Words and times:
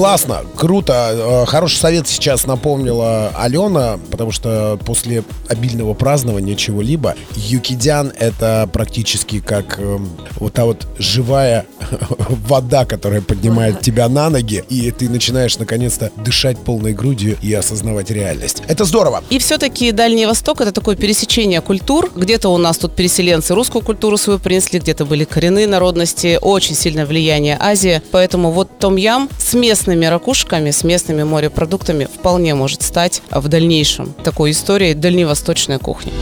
Классно, 0.00 0.40
круто. 0.56 1.42
Э, 1.44 1.46
хороший 1.46 1.76
совет 1.76 2.08
сейчас 2.08 2.46
напомнила 2.46 3.32
Алена, 3.36 3.98
потому 4.10 4.32
что 4.32 4.78
после 4.86 5.24
обильного 5.46 5.92
празднования 5.92 6.54
чего-либо, 6.54 7.16
юкидян 7.36 8.10
это 8.18 8.66
практически 8.72 9.40
как 9.40 9.78
э, 9.78 9.98
вот 10.36 10.54
та 10.54 10.64
вот 10.64 10.86
живая 10.96 11.66
вода, 12.48 12.86
которая 12.86 13.20
поднимает 13.20 13.82
тебя 13.82 14.08
на 14.08 14.30
ноги, 14.30 14.64
и 14.70 14.90
ты 14.90 15.10
начинаешь 15.10 15.58
наконец-то 15.58 16.10
дышать 16.16 16.56
полной 16.56 16.94
грудью 16.94 17.36
и 17.42 17.52
осознавать 17.52 18.10
реальность. 18.10 18.62
Это 18.68 18.86
здорово. 18.86 19.22
И 19.28 19.38
все-таки 19.38 19.92
Дальний 19.92 20.24
Восток 20.24 20.62
это 20.62 20.72
такое 20.72 20.96
пересечение 20.96 21.60
культур. 21.60 22.10
Где-то 22.16 22.48
у 22.48 22.56
нас 22.56 22.78
тут 22.78 22.96
переселенцы 22.96 23.54
русскую 23.54 23.84
культуру 23.84 24.16
свою 24.16 24.38
принесли, 24.38 24.80
где-то 24.80 25.04
были 25.04 25.24
коренные 25.24 25.66
народности, 25.66 26.38
очень 26.40 26.74
сильное 26.74 27.04
влияние 27.04 27.58
Азии. 27.60 28.00
Поэтому 28.12 28.50
вот 28.50 28.78
том-ям 28.78 29.28
с 29.38 29.52
местными 29.90 30.06
ракушками, 30.06 30.70
с 30.70 30.84
местными 30.84 31.24
морепродуктами 31.24 32.04
вполне 32.04 32.54
может 32.54 32.82
стать 32.82 33.22
в 33.30 33.48
дальнейшем 33.48 34.14
такой 34.22 34.52
историей 34.52 34.94
дальневосточной 34.94 35.80
кухни. 35.80 36.12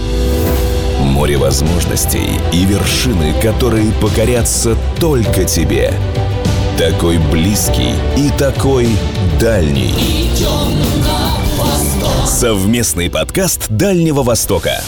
Море 1.01 1.37
возможностей 1.37 2.31
и 2.51 2.65
вершины, 2.65 3.35
которые 3.43 3.93
покорятся 4.01 4.75
только 4.99 5.45
тебе. 5.45 5.93
Такой 6.79 7.19
близкий 7.31 7.93
и 8.17 8.31
такой 8.39 8.89
дальний. 9.39 9.95
Совместный 12.27 13.11
подкаст 13.11 13.69
Дальнего 13.69 14.23
Востока. 14.23 14.81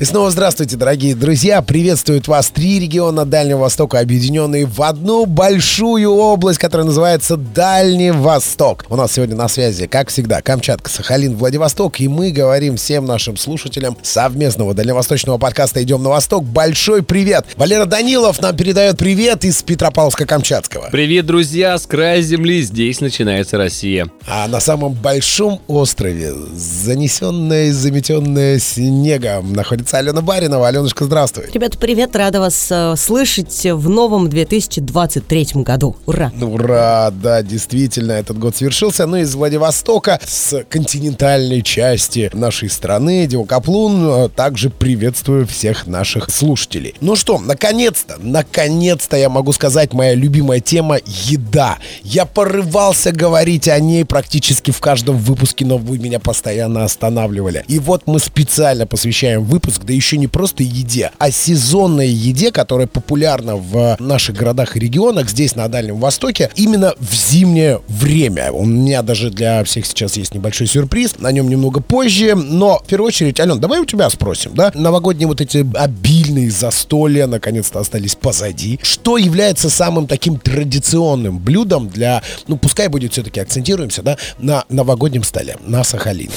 И 0.00 0.04
снова 0.04 0.30
здравствуйте, 0.30 0.76
дорогие 0.76 1.16
друзья. 1.16 1.60
Приветствуют 1.60 2.28
вас 2.28 2.50
три 2.50 2.78
региона 2.78 3.24
Дальнего 3.24 3.58
Востока, 3.58 3.98
объединенные 3.98 4.64
в 4.64 4.80
одну 4.80 5.26
большую 5.26 6.12
область, 6.12 6.60
которая 6.60 6.86
называется 6.86 7.36
Дальний 7.36 8.12
Восток. 8.12 8.84
У 8.90 8.94
нас 8.94 9.14
сегодня 9.14 9.34
на 9.34 9.48
связи, 9.48 9.88
как 9.88 10.10
всегда, 10.10 10.40
Камчатка, 10.40 10.88
Сахалин, 10.88 11.34
Владивосток. 11.34 11.98
И 11.98 12.06
мы 12.06 12.30
говорим 12.30 12.76
всем 12.76 13.06
нашим 13.06 13.36
слушателям 13.36 13.96
совместного 14.00 14.72
дальневосточного 14.72 15.36
подкаста 15.36 15.82
«Идем 15.82 16.04
на 16.04 16.10
восток». 16.10 16.44
Большой 16.44 17.02
привет! 17.02 17.46
Валера 17.56 17.84
Данилов 17.84 18.40
нам 18.40 18.56
передает 18.56 18.98
привет 18.98 19.44
из 19.44 19.64
Петропавловска-Камчатского. 19.64 20.92
Привет, 20.92 21.26
друзья! 21.26 21.76
С 21.76 21.88
края 21.88 22.22
земли 22.22 22.62
здесь 22.62 23.00
начинается 23.00 23.58
Россия. 23.58 24.08
А 24.28 24.46
на 24.46 24.60
самом 24.60 24.92
большом 24.92 25.60
острове, 25.66 26.34
занесенное 26.54 27.66
и 27.66 27.70
заметенное 27.72 28.60
снегом, 28.60 29.54
находится 29.54 29.87
находится 29.88 29.98
Алена 29.98 30.22
Баринова. 30.22 30.68
Аленушка, 30.68 31.04
здравствуй. 31.04 31.46
Ребята, 31.52 31.78
привет, 31.78 32.14
рада 32.14 32.40
вас 32.40 32.68
э, 32.70 32.94
слышать 32.96 33.64
в 33.64 33.88
новом 33.88 34.28
2023 34.28 35.62
году. 35.62 35.96
Ура! 36.06 36.30
Ну, 36.34 36.54
ура, 36.54 37.10
да, 37.10 37.42
действительно, 37.42 38.12
этот 38.12 38.38
год 38.38 38.56
свершился. 38.56 39.06
Ну, 39.06 39.16
из 39.16 39.34
Владивостока, 39.34 40.20
с 40.24 40.64
континентальной 40.68 41.62
части 41.62 42.30
нашей 42.32 42.68
страны, 42.68 43.26
Диокаплун, 43.26 44.24
э, 44.24 44.28
также 44.28 44.70
приветствую 44.70 45.46
всех 45.46 45.86
наших 45.86 46.30
слушателей. 46.30 46.94
Ну 47.00 47.16
что, 47.16 47.38
наконец-то, 47.38 48.16
наконец-то 48.20 49.16
я 49.16 49.28
могу 49.28 49.52
сказать, 49.52 49.92
моя 49.92 50.14
любимая 50.14 50.60
тема— 50.60 50.98
еда. 51.06 51.78
Я 52.02 52.26
порывался 52.26 53.12
говорить 53.12 53.68
о 53.68 53.78
ней 53.80 54.04
практически 54.04 54.70
в 54.70 54.80
каждом 54.80 55.16
выпуске, 55.16 55.64
но 55.64 55.78
вы 55.78 55.98
меня 55.98 56.20
постоянно 56.20 56.84
останавливали. 56.84 57.64
И 57.68 57.78
вот 57.78 58.02
мы 58.06 58.18
специально 58.18 58.86
посвящаем 58.86 59.44
выпуск 59.44 59.77
да 59.84 59.92
еще 59.92 60.16
не 60.16 60.26
просто 60.26 60.62
еде, 60.62 61.10
а 61.18 61.30
сезонной 61.30 62.08
еде, 62.08 62.50
которая 62.50 62.86
популярна 62.86 63.56
в 63.56 63.96
наших 63.98 64.36
городах 64.36 64.76
и 64.76 64.80
регионах, 64.80 65.30
здесь 65.30 65.54
на 65.54 65.68
Дальнем 65.68 65.98
Востоке, 65.98 66.50
именно 66.56 66.94
в 66.98 67.14
зимнее 67.14 67.80
время. 67.88 68.52
У 68.52 68.64
меня 68.64 69.02
даже 69.02 69.30
для 69.30 69.62
всех 69.64 69.86
сейчас 69.86 70.16
есть 70.16 70.34
небольшой 70.34 70.66
сюрприз, 70.66 71.18
на 71.18 71.32
нем 71.32 71.48
немного 71.48 71.80
позже, 71.80 72.34
но 72.34 72.80
в 72.84 72.86
первую 72.86 73.08
очередь, 73.08 73.40
Ален, 73.40 73.60
давай 73.60 73.80
у 73.80 73.84
тебя 73.84 74.08
спросим, 74.10 74.52
да? 74.54 74.70
Новогодние 74.74 75.28
вот 75.28 75.40
эти 75.40 75.66
обильные 75.76 76.50
застолья 76.50 77.26
наконец-то 77.26 77.80
остались 77.80 78.14
позади. 78.14 78.78
Что 78.82 79.16
является 79.16 79.70
самым 79.70 80.06
таким 80.06 80.38
традиционным 80.38 81.38
блюдом 81.38 81.88
для, 81.88 82.22
ну, 82.46 82.56
пускай 82.56 82.88
будет 82.88 83.12
все-таки 83.12 83.40
акцентируемся, 83.40 84.02
да, 84.02 84.16
на 84.38 84.64
новогоднем 84.68 85.22
столе, 85.22 85.56
на 85.66 85.84
Сахалине? 85.84 86.32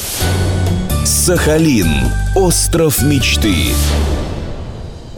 Сахалин. 1.05 1.89
Остров 2.35 3.01
мечты. 3.01 3.73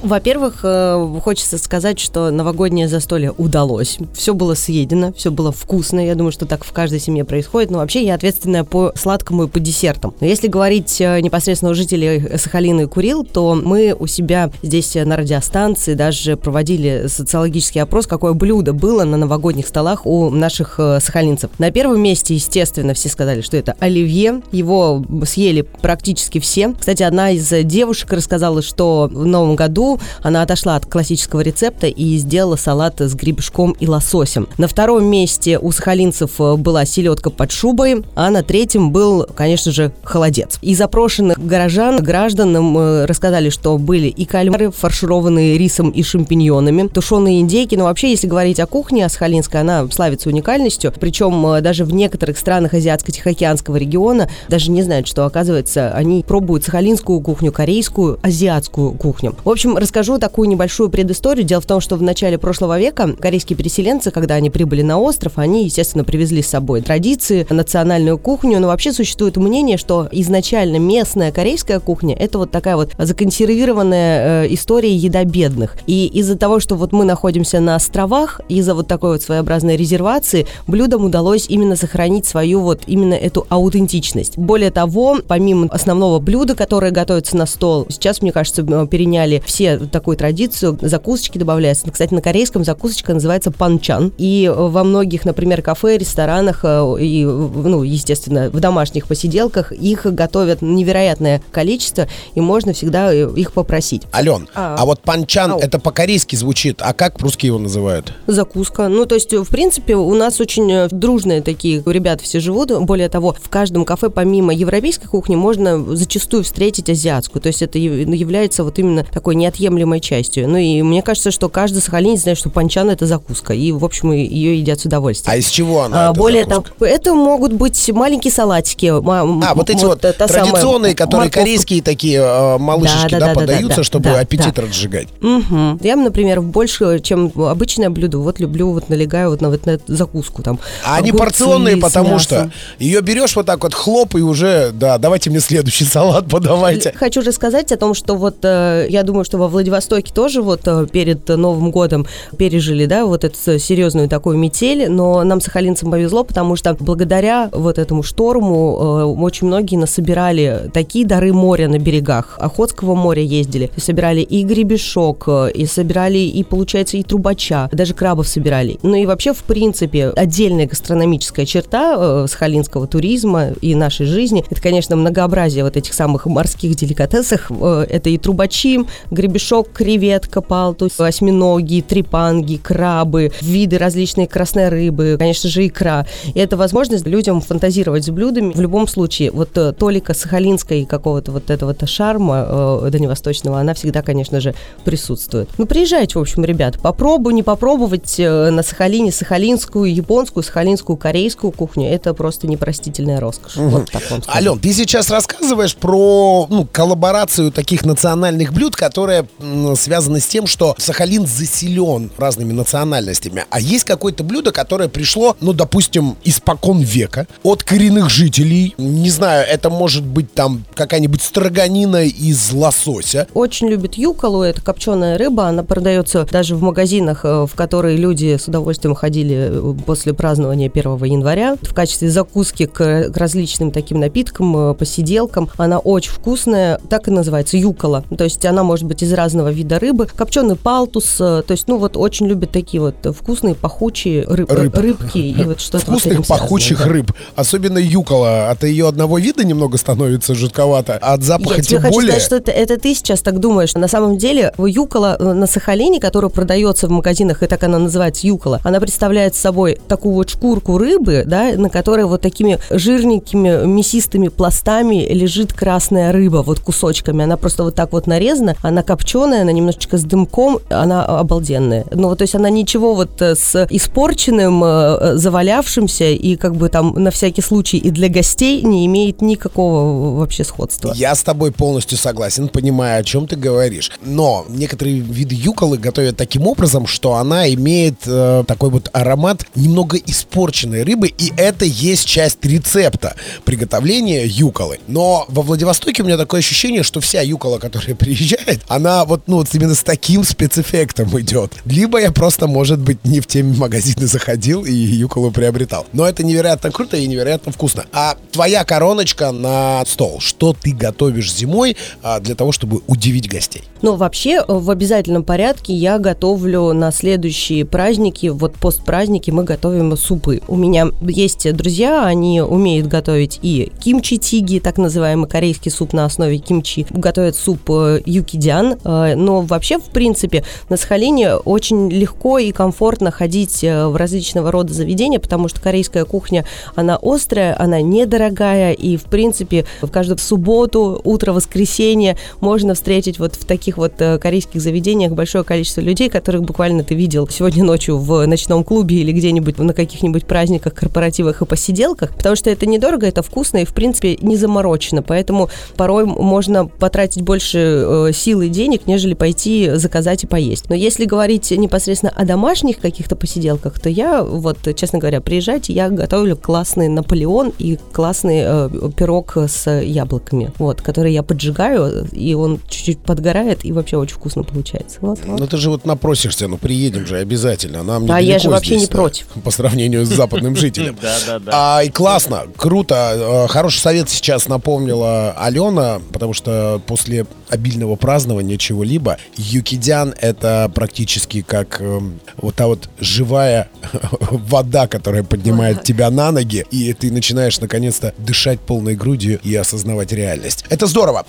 Во-первых, 0.03 0.59
э, 0.63 1.19
хочется 1.23 1.57
сказать, 1.57 1.97
что 1.97 2.29
новогоднее 2.29 2.89
застолье 2.89 3.31
удалось. 3.37 3.99
Все 4.13 4.33
было 4.33 4.53
съедено, 4.53 5.13
все 5.13 5.31
было 5.31 5.53
вкусно. 5.53 6.05
Я 6.05 6.15
думаю, 6.15 6.33
что 6.33 6.45
так 6.45 6.65
в 6.65 6.73
каждой 6.73 6.99
семье 6.99 7.23
происходит. 7.23 7.71
Но 7.71 7.77
вообще 7.77 8.03
я 8.03 8.15
ответственная 8.15 8.65
по 8.65 8.91
сладкому 8.95 9.45
и 9.45 9.47
по 9.47 9.61
десертам. 9.61 10.13
Но 10.19 10.27
если 10.27 10.49
говорить 10.49 10.99
э, 10.99 11.21
непосредственно 11.21 11.71
у 11.71 11.73
жителей 11.73 12.37
Сахалина 12.37 12.81
и 12.81 12.85
Курил, 12.85 13.23
то 13.23 13.55
мы 13.55 13.95
у 13.97 14.05
себя 14.05 14.51
здесь 14.61 14.93
на 14.93 15.15
радиостанции 15.15 15.93
даже 15.93 16.35
проводили 16.35 17.05
социологический 17.07 17.81
опрос, 17.81 18.05
какое 18.05 18.33
блюдо 18.33 18.73
было 18.73 19.05
на 19.05 19.15
новогодних 19.15 19.67
столах 19.67 20.05
у 20.05 20.29
наших 20.29 20.81
э, 20.81 20.99
сахалинцев. 20.99 21.49
На 21.59 21.71
первом 21.71 22.01
месте, 22.01 22.35
естественно, 22.35 22.93
все 22.93 23.07
сказали, 23.07 23.39
что 23.39 23.55
это 23.55 23.77
оливье. 23.79 24.41
Его 24.51 25.01
съели 25.25 25.61
практически 25.61 26.39
все. 26.39 26.73
Кстати, 26.77 27.03
одна 27.03 27.31
из 27.31 27.49
девушек 27.63 28.11
рассказала, 28.11 28.61
что 28.61 29.09
в 29.09 29.25
новом 29.25 29.55
году 29.55 29.92
она 30.21 30.41
отошла 30.41 30.75
от 30.75 30.85
классического 30.85 31.41
рецепта 31.41 31.87
и 31.87 32.17
сделала 32.17 32.55
салат 32.55 32.99
с 33.01 33.13
грибешком 33.15 33.71
и 33.79 33.87
лососем. 33.87 34.47
На 34.57 34.67
втором 34.67 35.05
месте 35.05 35.59
у 35.59 35.71
сахалинцев 35.71 36.39
э, 36.39 36.55
была 36.55 36.85
селедка 36.85 37.29
под 37.29 37.51
шубой, 37.51 38.03
а 38.15 38.29
на 38.29 38.43
третьем 38.43 38.91
был, 38.91 39.25
конечно 39.35 39.71
же, 39.71 39.91
холодец. 40.03 40.59
Из 40.61 40.77
запрошенных 40.77 41.43
горожан, 41.43 42.01
граждан 42.01 42.55
э, 42.55 43.05
рассказали, 43.05 43.49
что 43.49 43.77
были 43.77 44.07
и 44.07 44.25
кальмары, 44.25 44.71
фаршированные 44.71 45.57
рисом 45.57 45.89
и 45.89 46.03
шампиньонами, 46.03 46.87
тушеные 46.87 47.41
индейки. 47.41 47.75
Но 47.75 47.85
вообще, 47.85 48.11
если 48.11 48.27
говорить 48.27 48.59
о 48.59 48.67
кухне 48.67 49.07
сахалинской, 49.09 49.61
она 49.61 49.87
славится 49.91 50.29
уникальностью. 50.29 50.93
Причем 50.99 51.45
э, 51.47 51.61
даже 51.61 51.85
в 51.85 51.93
некоторых 51.93 52.37
странах 52.37 52.73
Азиатско-Тихоокеанского 52.73 53.77
региона 53.77 54.29
даже 54.49 54.71
не 54.71 54.83
знают, 54.83 55.07
что, 55.07 55.25
оказывается, 55.25 55.91
они 55.93 56.23
пробуют 56.27 56.63
сахалинскую 56.63 57.19
кухню, 57.21 57.51
корейскую, 57.51 58.19
азиатскую 58.21 58.91
кухню. 58.91 59.35
В 59.43 59.49
общем, 59.49 59.77
расскажу 59.83 60.17
такую 60.17 60.49
небольшую 60.49 60.89
предысторию. 60.89 61.45
Дело 61.45 61.61
в 61.61 61.65
том, 61.65 61.81
что 61.81 61.97
в 61.97 62.01
начале 62.01 62.37
прошлого 62.37 62.79
века 62.79 63.15
корейские 63.19 63.57
переселенцы, 63.57 64.11
когда 64.11 64.35
они 64.35 64.49
прибыли 64.49 64.81
на 64.81 64.97
остров, 64.97 65.33
они, 65.35 65.65
естественно, 65.65 66.03
привезли 66.03 66.41
с 66.41 66.47
собой 66.47 66.81
традиции, 66.81 67.45
национальную 67.49 68.17
кухню. 68.17 68.59
Но 68.59 68.67
вообще 68.67 68.93
существует 68.93 69.35
мнение, 69.37 69.77
что 69.77 70.07
изначально 70.11 70.77
местная 70.77 71.31
корейская 71.31 71.79
кухня– 71.79 72.15
это 72.19 72.37
вот 72.37 72.51
такая 72.51 72.77
вот 72.77 72.91
законсервированная 72.97 74.45
э, 74.45 74.53
история 74.53 74.95
еда 74.95 75.25
бедных. 75.25 75.75
И 75.85 76.07
из-за 76.07 76.37
того, 76.37 76.59
что 76.61 76.75
вот 76.75 76.93
мы 76.93 77.03
находимся 77.03 77.59
на 77.59 77.75
островах, 77.75 78.39
из-за 78.47 78.75
вот 78.75 78.87
такой 78.87 79.11
вот 79.11 79.21
своеобразной 79.21 79.75
резервации, 79.75 80.47
блюдам 80.65 81.03
удалось 81.03 81.47
именно 81.49 81.75
сохранить 81.75 82.25
свою 82.25 82.61
вот 82.61 82.83
именно 82.87 83.15
эту 83.15 83.45
аутентичность. 83.49 84.37
Более 84.37 84.71
того, 84.71 85.17
помимо 85.27 85.67
основного 85.67 86.19
блюда, 86.19 86.55
которое 86.55 86.91
готовится 86.91 87.35
на 87.35 87.45
стол, 87.45 87.85
сейчас, 87.89 88.21
мне 88.21 88.31
кажется, 88.31 88.63
переняли 88.87 89.43
все 89.45 89.72
такую 89.91 90.17
традицию, 90.17 90.77
закусочки 90.81 91.37
добавляются. 91.37 91.89
Кстати, 91.89 92.13
на 92.13 92.21
корейском 92.21 92.63
закусочка 92.63 93.13
называется 93.13 93.51
панчан. 93.51 94.11
И 94.17 94.51
во 94.53 94.83
многих, 94.83 95.25
например, 95.25 95.61
кафе, 95.61 95.97
ресторанах 95.97 96.61
э, 96.63 96.95
и, 96.99 97.25
ну, 97.25 97.83
естественно, 97.83 98.49
в 98.49 98.59
домашних 98.59 99.07
посиделках 99.07 99.71
их 99.71 100.05
готовят 100.05 100.61
невероятное 100.61 101.41
количество, 101.51 102.07
и 102.35 102.41
можно 102.41 102.73
всегда 102.73 103.13
э, 103.13 103.29
их 103.35 103.53
попросить. 103.53 104.03
Ален, 104.13 104.47
а, 104.55 104.75
а 104.77 104.85
вот 104.85 105.01
панчан, 105.01 105.51
Ау. 105.51 105.59
это 105.59 105.79
по-корейски 105.79 106.35
звучит, 106.35 106.81
а 106.81 106.93
как 106.93 107.19
русские 107.19 107.47
его 107.47 107.59
называют? 107.59 108.13
Закуска. 108.27 108.87
Ну, 108.87 109.05
то 109.05 109.15
есть, 109.15 109.33
в 109.33 109.47
принципе, 109.47 109.95
у 109.95 110.13
нас 110.13 110.39
очень 110.39 110.71
э, 110.71 110.87
дружные 110.89 111.41
такие 111.41 111.83
ребята 111.85 112.23
все 112.23 112.39
живут. 112.39 112.71
Более 112.83 113.09
того, 113.09 113.35
в 113.41 113.49
каждом 113.49 113.85
кафе, 113.85 114.09
помимо 114.09 114.53
европейской 114.53 115.07
кухни, 115.07 115.35
можно 115.35 115.95
зачастую 115.95 116.43
встретить 116.43 116.89
азиатскую. 116.89 117.41
То 117.41 117.47
есть, 117.47 117.61
это 117.61 117.77
является 117.77 118.63
вот 118.63 118.79
именно 118.79 119.03
такой 119.03 119.35
неотъемлемой 119.35 119.62
неотъемлемой 119.63 119.99
частью. 119.99 120.47
Ну 120.49 120.57
и 120.57 120.81
мне 120.81 121.01
кажется, 121.01 121.31
что 121.31 121.49
каждый 121.49 121.81
сахалинец 121.81 122.21
знает, 122.21 122.37
что 122.37 122.49
панчан 122.49 122.89
это 122.89 123.05
закуска, 123.05 123.53
и, 123.53 123.71
в 123.71 123.83
общем, 123.83 124.11
ее 124.11 124.59
едят 124.59 124.81
с 124.81 124.85
удовольствием. 124.85 125.33
А 125.33 125.37
из 125.37 125.47
чего 125.47 125.83
она? 125.83 126.09
А, 126.09 126.13
более 126.13 126.45
того, 126.45 126.65
это 126.81 127.13
могут 127.13 127.53
быть 127.53 127.89
маленькие 127.91 128.31
салатики. 128.31 128.87
А, 128.87 129.53
вот 129.53 129.69
эти 129.69 129.83
вот, 129.85 130.03
вот 130.03 130.17
традиционные, 130.17 130.95
которые 130.95 131.25
морковка. 131.25 131.39
корейские 131.39 131.81
такие 131.81 132.19
э, 132.19 132.57
малышечки, 132.57 133.11
да, 133.11 133.19
да, 133.19 133.27
да, 133.27 133.33
подаются, 133.33 133.77
да, 133.77 133.83
чтобы 133.83 134.03
да, 134.05 134.19
аппетит 134.19 134.55
да. 134.55 134.61
разжигать. 134.63 135.07
Угу. 135.21 135.79
Я, 135.81 135.95
например, 135.95 136.41
больше, 136.41 136.99
чем 136.99 137.31
обычное 137.35 137.89
блюдо, 137.89 138.19
вот 138.19 138.39
люблю, 138.39 138.71
вот 138.71 138.89
налегаю 138.89 139.29
вот 139.29 139.41
на, 139.41 139.49
вот 139.49 139.65
на 139.65 139.79
закуску 139.87 140.41
там. 140.41 140.59
А 140.85 140.97
они 140.97 141.11
порционные, 141.11 141.77
потому 141.77 142.19
что 142.19 142.51
ее 142.79 143.01
берешь 143.01 143.35
вот 143.35 143.45
так 143.45 143.63
вот, 143.63 143.73
хлоп, 143.73 144.15
и 144.15 144.21
уже, 144.21 144.71
да, 144.73 144.97
давайте 144.97 145.29
мне 145.29 145.39
следующий 145.39 145.85
салат 145.93 146.27
подавайте. 146.27 146.93
Хочу 146.95 147.21
же 147.21 147.31
сказать 147.31 147.71
о 147.71 147.77
том, 147.77 147.93
что 147.93 148.15
вот 148.15 148.37
э, 148.43 148.87
я 148.89 149.03
думаю, 149.03 149.23
что 149.25 149.37
во 149.43 149.49
Владивостоке 149.49 150.13
тоже 150.13 150.41
вот 150.41 150.61
э, 150.65 150.87
перед 150.91 151.27
Новым 151.27 151.71
годом 151.71 152.05
пережили, 152.37 152.85
да, 152.85 153.05
вот 153.05 153.23
эту 153.23 153.59
серьезную 153.59 154.07
такую 154.07 154.37
метель, 154.37 154.89
но 154.89 155.23
нам, 155.23 155.41
сахалинцам, 155.41 155.91
повезло, 155.91 156.23
потому 156.23 156.55
что 156.55 156.75
благодаря 156.79 157.49
вот 157.51 157.77
этому 157.77 158.03
шторму 158.03 159.13
очень 159.21 159.47
многие 159.47 159.75
насобирали 159.75 160.69
такие 160.73 161.05
дары 161.05 161.33
моря 161.33 161.67
на 161.67 161.79
берегах. 161.79 162.37
Охотского 162.39 162.95
моря 162.95 163.21
ездили, 163.21 163.69
и 163.75 163.79
собирали 163.79 164.21
и 164.21 164.43
гребешок, 164.43 165.27
и 165.53 165.65
собирали, 165.65 166.19
и, 166.19 166.43
получается, 166.43 166.97
и 166.97 167.03
трубача, 167.03 167.69
даже 167.71 167.93
крабов 167.93 168.27
собирали. 168.27 168.79
Ну 168.83 168.95
и 168.95 169.05
вообще, 169.05 169.33
в 169.33 169.43
принципе, 169.43 170.09
отдельная 170.09 170.67
гастрономическая 170.67 171.45
черта 171.45 171.95
э, 171.97 172.25
сахалинского 172.29 172.87
туризма 172.87 173.49
и 173.61 173.75
нашей 173.75 174.05
жизни, 174.05 174.45
это, 174.49 174.61
конечно, 174.61 174.95
многообразие 174.95 175.63
вот 175.63 175.77
этих 175.77 175.93
самых 175.93 176.25
морских 176.25 176.75
деликатесов. 176.75 177.51
Э, 177.51 177.85
это 177.89 178.09
и 178.09 178.17
трубачи, 178.17 178.79
гребешок, 179.11 179.32
креветка, 179.73 180.41
палтус, 180.41 180.99
осьминоги, 180.99 181.83
трепанги, 181.87 182.57
крабы, 182.57 183.31
виды 183.41 183.77
различные 183.77 184.27
красной 184.27 184.69
рыбы, 184.69 185.15
конечно 185.19 185.49
же, 185.49 185.67
икра. 185.67 186.05
И 186.33 186.39
это 186.39 186.57
возможность 186.57 187.05
людям 187.07 187.41
фантазировать 187.41 188.05
с 188.05 188.09
блюдами. 188.09 188.53
В 188.53 188.61
любом 188.61 188.87
случае, 188.87 189.31
вот 189.31 189.57
э, 189.57 189.73
толика 189.73 190.13
сахалинской 190.13 190.85
какого-то 190.85 191.31
вот 191.31 191.49
этого-то 191.49 191.87
шарма 191.87 192.45
э, 192.47 192.89
дальневосточного, 192.91 193.59
она 193.59 193.73
всегда, 193.73 194.01
конечно 194.01 194.39
же, 194.39 194.55
присутствует. 194.83 195.49
Ну, 195.57 195.65
приезжайте, 195.65 196.17
в 196.17 196.21
общем, 196.21 196.45
ребят, 196.45 196.79
попробуй, 196.79 197.33
не 197.33 197.43
попробовать 197.43 198.19
э, 198.19 198.49
на 198.49 198.63
Сахалине 198.63 199.11
сахалинскую, 199.11 199.93
японскую, 199.93 200.43
сахалинскую, 200.43 200.97
корейскую 200.97 201.51
кухню, 201.51 201.89
это 201.89 202.13
просто 202.13 202.47
непростительная 202.47 203.19
роскошь. 203.19 203.57
Угу. 203.57 203.69
Вот 203.69 203.91
так 203.91 204.09
вам 204.09 204.21
Ален, 204.27 204.59
ты 204.59 204.73
сейчас 204.73 205.09
рассказываешь 205.09 205.75
про 205.75 206.47
ну, 206.49 206.67
коллаборацию 206.71 207.51
таких 207.51 207.85
национальных 207.85 208.53
блюд, 208.53 208.75
которые 208.75 209.22
м, 209.39 209.75
связаны 209.75 210.19
с 210.19 210.27
тем, 210.27 210.47
что 210.47 210.75
Сахалин 210.77 211.25
заселен 211.27 212.11
разными 212.17 212.53
национальностями. 212.53 213.45
А 213.49 213.59
есть 213.59 213.83
какое-то 213.83 214.23
блюдо, 214.23 214.51
которое 214.51 214.89
пришло, 214.89 215.35
ну, 215.39 215.53
допустим, 215.53 216.17
испокон 216.23 216.79
века 216.79 217.27
от 217.43 217.63
коренных 217.63 218.09
жителей. 218.09 218.73
Не 218.77 219.09
знаю, 219.09 219.45
это 219.47 219.69
может 219.69 220.03
быть 220.03 220.33
там 220.33 220.65
какая-нибудь 220.75 221.21
строганина 221.21 222.03
из 222.03 222.51
лосося. 222.51 223.27
Очень 223.33 223.69
любит 223.69 223.95
юколу, 223.95 224.41
это 224.43 224.61
копченая 224.61 225.17
рыба, 225.17 225.47
она 225.47 225.63
продается 225.63 226.27
даже 226.31 226.55
в 226.55 226.61
магазинах, 226.61 227.21
э, 227.23 227.45
в 227.49 227.55
которые 227.55 227.97
люди 227.97 228.37
с 228.37 228.47
удовольствием 228.47 228.95
ходили 228.95 229.49
э, 229.51 229.73
после 229.85 230.13
празднования 230.13 230.69
1 230.73 231.03
января 231.05 231.55
в 231.61 231.73
качестве 231.73 232.09
закуски 232.09 232.65
к, 232.65 233.09
к 233.09 233.17
различным 233.17 233.71
таким 233.71 233.99
напиткам, 233.99 234.71
э, 234.71 234.73
посиделкам. 234.73 235.49
Она 235.57 235.79
очень 235.79 236.11
вкусная, 236.11 236.79
так 236.89 237.07
и 237.07 237.11
называется, 237.11 237.57
юкола. 237.57 238.03
То 238.17 238.23
есть 238.23 238.45
она 238.45 238.63
может 238.63 238.85
быть 238.85 239.03
из 239.03 239.12
разного 239.13 239.51
вида 239.51 239.79
рыбы. 239.79 240.07
Копченый 240.07 240.55
палтус, 240.55 241.15
то 241.17 241.43
есть, 241.49 241.67
ну 241.67 241.77
вот 241.77 241.97
очень 241.97 242.27
любят 242.27 242.51
такие 242.51 242.81
вот 242.81 242.95
вкусные, 243.15 243.55
пахучие 243.55 244.25
рыб, 244.27 244.51
Рыб. 244.51 244.75
рыбки 244.77 245.17
и 245.17 245.43
вот 245.43 245.59
что-то 245.61 245.85
Вкусных, 245.85 246.17
вот 246.19 246.27
пахучих 246.27 246.77
связано, 246.77 246.93
рыб. 246.93 247.11
Особенно 247.35 247.77
юкола. 247.77 248.49
От 248.49 248.63
ее 248.63 248.87
одного 248.87 249.17
вида 249.17 249.43
немного 249.43 249.77
становится 249.77 250.35
жутковато, 250.35 250.97
а 251.01 251.13
от 251.13 251.23
запаха 251.23 251.55
Я 251.57 251.61
тем 251.61 251.79
тебе 251.81 251.91
более... 251.91 252.11
хочу 252.11 252.21
сказать, 252.21 252.23
что 252.23 252.35
это, 252.35 252.51
это 252.51 252.79
ты 252.81 252.93
сейчас 252.95 253.21
так 253.21 253.39
думаешь. 253.39 253.73
На 253.73 253.87
самом 253.87 254.17
деле 254.17 254.53
юкола 254.57 255.17
на 255.19 255.47
Сахалине, 255.47 255.99
которая 255.99 256.29
продается 256.29 256.87
в 256.87 256.91
магазинах, 256.91 257.43
и 257.43 257.47
так 257.47 257.63
она 257.63 257.79
называется 257.79 258.27
юкола, 258.27 258.59
она 258.63 258.79
представляет 258.79 259.35
собой 259.35 259.79
такую 259.87 260.15
вот 260.15 260.29
шкурку 260.29 260.77
рыбы, 260.77 261.23
да, 261.25 261.51
на 261.55 261.69
которой 261.69 262.05
вот 262.05 262.21
такими 262.21 262.59
жирненькими 262.69 263.65
мясистыми 263.65 264.29
пластами 264.29 265.07
лежит 265.13 265.53
красная 265.53 266.11
рыба, 266.11 266.43
вот 266.43 266.59
кусочками. 266.59 267.23
Она 267.23 267.37
просто 267.37 267.63
вот 267.63 267.75
так 267.75 267.91
вот 267.91 268.07
нарезана, 268.07 268.55
она 268.61 268.83
копченая, 268.83 269.02
она 269.41 269.51
немножечко 269.51 269.97
с 269.97 270.03
дымком, 270.03 270.59
она 270.69 271.05
обалденная. 271.05 271.85
Ну, 271.91 272.09
вот, 272.09 272.19
то 272.19 272.23
есть 272.23 272.35
она 272.35 272.49
ничего 272.49 272.95
вот 272.95 273.21
э, 273.21 273.35
с 273.35 273.65
испорченным, 273.69 274.63
э, 274.63 275.15
завалявшимся 275.15 276.05
и 276.05 276.35
как 276.35 276.55
бы 276.55 276.69
там 276.69 276.93
на 276.95 277.11
всякий 277.11 277.41
случай 277.41 277.77
и 277.77 277.89
для 277.89 278.09
гостей 278.09 278.61
не 278.61 278.85
имеет 278.85 279.21
никакого 279.21 280.17
вообще 280.19 280.43
сходства. 280.43 280.93
Я 280.95 281.15
с 281.15 281.23
тобой 281.23 281.51
полностью 281.51 281.97
согласен, 281.97 282.47
понимаю, 282.47 283.01
о 283.01 283.03
чем 283.03 283.27
ты 283.27 283.35
говоришь. 283.35 283.91
Но 284.03 284.45
некоторые 284.49 284.99
виды 284.99 285.35
юколы 285.35 285.77
готовят 285.77 286.17
таким 286.17 286.47
образом, 286.47 286.87
что 286.87 287.15
она 287.15 287.51
имеет 287.53 287.95
э, 288.05 288.43
такой 288.47 288.69
вот 288.69 288.89
аромат 288.93 289.45
немного 289.55 289.97
испорченной 289.97 290.83
рыбы, 290.83 291.07
и 291.07 291.31
это 291.37 291.65
есть 291.65 292.05
часть 292.05 292.43
рецепта 292.45 293.15
приготовления 293.45 294.25
юколы. 294.25 294.79
Но 294.87 295.25
во 295.27 295.41
Владивостоке 295.41 296.03
у 296.03 296.05
меня 296.05 296.17
такое 296.17 296.39
ощущение, 296.39 296.83
что 296.83 296.99
вся 296.99 297.21
юкола, 297.21 297.59
которая 297.59 297.95
приезжает, 298.03 298.61
она 298.67 298.92
вот, 299.05 299.23
ну, 299.27 299.37
вот 299.37 299.47
именно 299.53 299.75
с 299.75 299.83
таким 299.83 300.23
спецэффектом 300.23 301.19
идет. 301.19 301.53
Либо 301.65 301.99
я 301.99 302.11
просто, 302.11 302.47
может 302.47 302.79
быть, 302.79 303.03
не 303.03 303.19
в 303.19 303.27
те 303.27 303.43
магазины 303.43 304.07
заходил 304.07 304.63
и 304.63 304.71
юколу 304.71 305.31
приобретал. 305.31 305.85
Но 305.93 306.07
это 306.07 306.23
невероятно 306.23 306.71
круто 306.71 306.97
и 306.97 307.07
невероятно 307.07 307.51
вкусно. 307.51 307.85
А 307.91 308.15
твоя 308.31 308.63
короночка 308.63 309.31
на 309.31 309.83
стол, 309.85 310.19
что 310.19 310.53
ты 310.53 310.71
готовишь 310.71 311.33
зимой 311.33 311.75
а, 312.01 312.19
для 312.19 312.35
того, 312.35 312.51
чтобы 312.51 312.81
удивить 312.87 313.29
гостей? 313.29 313.63
Ну, 313.83 313.97
вообще, 313.97 314.35
э, 314.35 314.43
в 314.47 314.71
обязательном 314.71 315.25
порядке 315.25 315.73
я 315.73 315.99
готовлю 315.99 316.71
на 316.71 316.89
следующие 316.93 317.65
праздники, 317.65 318.27
вот 318.27 318.53
постпраздники 318.53 319.29
мы 319.29 319.43
готовим 319.43 319.97
супы. 319.97 320.39
У 320.47 320.55
меня 320.55 320.87
есть 321.01 321.51
друзья, 321.51 322.05
они 322.05 322.41
умеют 322.41 322.87
готовить 322.87 323.39
и 323.41 323.73
кимчи-тиги, 323.83 324.61
так 324.61 324.77
называемый 324.77 325.27
корейский 325.27 325.69
суп 325.69 325.91
на 325.91 326.05
основе 326.05 326.37
кимчи, 326.37 326.85
готовят 326.91 327.35
суп 327.35 327.59
э, 327.71 327.99
юкидян, 328.05 328.77
э, 328.81 329.15
но 329.15 329.41
вообще, 329.41 329.79
в 329.79 329.89
принципе, 329.89 330.45
на 330.69 330.77
Сахалине 330.77 331.35
очень 331.35 331.89
легко 331.91 332.39
и 332.39 332.53
комфортно 332.53 333.11
ходить 333.11 333.63
в 333.63 333.97
различного 333.97 334.49
рода 334.49 334.73
заведения, 334.73 335.19
потому 335.19 335.49
что 335.49 335.59
корейская 335.59 336.05
кухня, 336.05 336.45
она 336.75 336.97
острая, 337.01 337.53
она 337.59 337.81
недорогая, 337.81 338.71
и, 338.71 338.95
в 338.95 339.03
принципе, 339.03 339.65
в 339.81 339.91
каждую 339.91 340.19
субботу, 340.19 341.01
утро 341.03 341.33
воскресенье 341.33 342.15
можно 342.39 342.75
встретить 342.75 343.19
вот 343.19 343.35
в 343.35 343.43
таких 343.43 343.72
вот 343.77 343.93
корейских 344.21 344.61
заведениях 344.61 345.13
большое 345.13 345.43
количество 345.43 345.81
людей, 345.81 346.09
которых 346.09 346.43
буквально 346.43 346.83
ты 346.83 346.95
видел 346.95 347.27
сегодня 347.27 347.63
ночью 347.63 347.97
в 347.97 348.25
ночном 348.25 348.63
клубе 348.63 348.97
или 348.97 349.11
где-нибудь 349.11 349.57
на 349.57 349.73
каких-нибудь 349.73 350.25
праздниках, 350.25 350.73
корпоративах 350.73 351.41
и 351.41 351.45
посиделках, 351.45 352.15
потому 352.15 352.35
что 352.35 352.49
это 352.49 352.65
недорого, 352.65 353.07
это 353.07 353.21
вкусно 353.21 353.57
и, 353.57 353.65
в 353.65 353.73
принципе, 353.73 354.17
не 354.21 354.37
заморочено. 354.37 355.01
Поэтому 355.01 355.49
порой 355.75 356.05
можно 356.05 356.65
потратить 356.65 357.21
больше 357.21 357.57
э, 357.59 358.11
сил 358.13 358.41
и 358.41 358.49
денег, 358.49 358.87
нежели 358.87 359.13
пойти 359.13 359.71
заказать 359.75 360.23
и 360.23 360.27
поесть. 360.27 360.69
Но 360.69 360.75
если 360.75 361.05
говорить 361.05 361.51
непосредственно 361.51 362.11
о 362.15 362.25
домашних 362.25 362.79
каких-то 362.79 363.15
посиделках, 363.15 363.79
то 363.79 363.89
я, 363.89 364.23
вот, 364.23 364.57
честно 364.75 364.99
говоря, 364.99 365.21
приезжайте, 365.21 365.73
я 365.73 365.89
готовлю 365.89 366.35
классный 366.35 366.87
Наполеон 366.87 367.53
и 367.57 367.77
классный 367.91 368.41
э, 368.43 368.69
пирог 368.97 369.37
с 369.37 369.69
яблоками, 369.69 370.51
вот, 370.59 370.81
который 370.81 371.13
я 371.13 371.23
поджигаю, 371.23 372.07
и 372.11 372.33
он 372.33 372.59
чуть-чуть 372.69 372.99
подгорает, 372.99 373.62
и 373.63 373.71
вообще 373.71 373.97
очень 373.97 374.15
вкусно 374.15 374.43
получается. 374.43 374.97
Вот, 375.01 375.19
вот. 375.25 375.39
Ну 375.39 375.47
ты 375.47 375.57
же 375.57 375.69
вот 375.69 375.85
напросишься, 375.85 376.47
ну 376.47 376.57
приедем 376.57 377.07
же 377.07 377.17
обязательно. 377.17 377.81
Нам 377.83 378.05
да, 378.05 378.19
я 378.19 378.37
же 378.39 378.49
вообще 378.49 378.77
не 378.77 378.87
против. 378.87 379.27
По 379.43 379.51
сравнению 379.51 380.05
с 380.05 380.09
западным 380.09 380.55
жителем. 380.55 380.97
Да, 381.03 381.17
да, 381.27 381.39
да. 381.39 381.51
А, 381.53 381.83
и 381.83 381.89
классно, 381.89 382.43
круто. 382.55 383.45
Э, 383.45 383.47
хороший 383.51 383.79
совет 383.79 384.09
сейчас 384.09 384.47
напомнила 384.47 385.33
Алена, 385.33 386.01
потому 386.11 386.33
что 386.33 386.81
после 386.85 387.25
обильного 387.49 387.95
празднования 387.95 388.57
чего-либо, 388.57 389.17
юкидян 389.35 390.13
это 390.19 390.71
практически 390.73 391.41
как 391.41 391.77
э, 391.79 391.99
вот 392.37 392.55
та 392.55 392.67
вот 392.67 392.89
живая 392.99 393.69
вода, 394.31 394.87
которая 394.87 395.23
поднимает 395.23 395.83
тебя 395.83 396.09
на 396.09 396.31
ноги, 396.31 396.65
и 396.71 396.93
ты 396.93 397.11
начинаешь 397.11 397.59
наконец-то 397.59 398.13
дышать 398.17 398.59
полной 398.59 398.95
грудью 398.95 399.39
и 399.43 399.53
осознавать 399.55 400.11
реальность. 400.11 400.65
Это 400.69 400.87
здорово. 400.87 401.25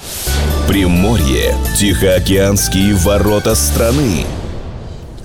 Приморье. 0.69 1.55
Тихоокеанские 2.25 2.95
ворота 2.95 3.55
страны. 3.55 4.25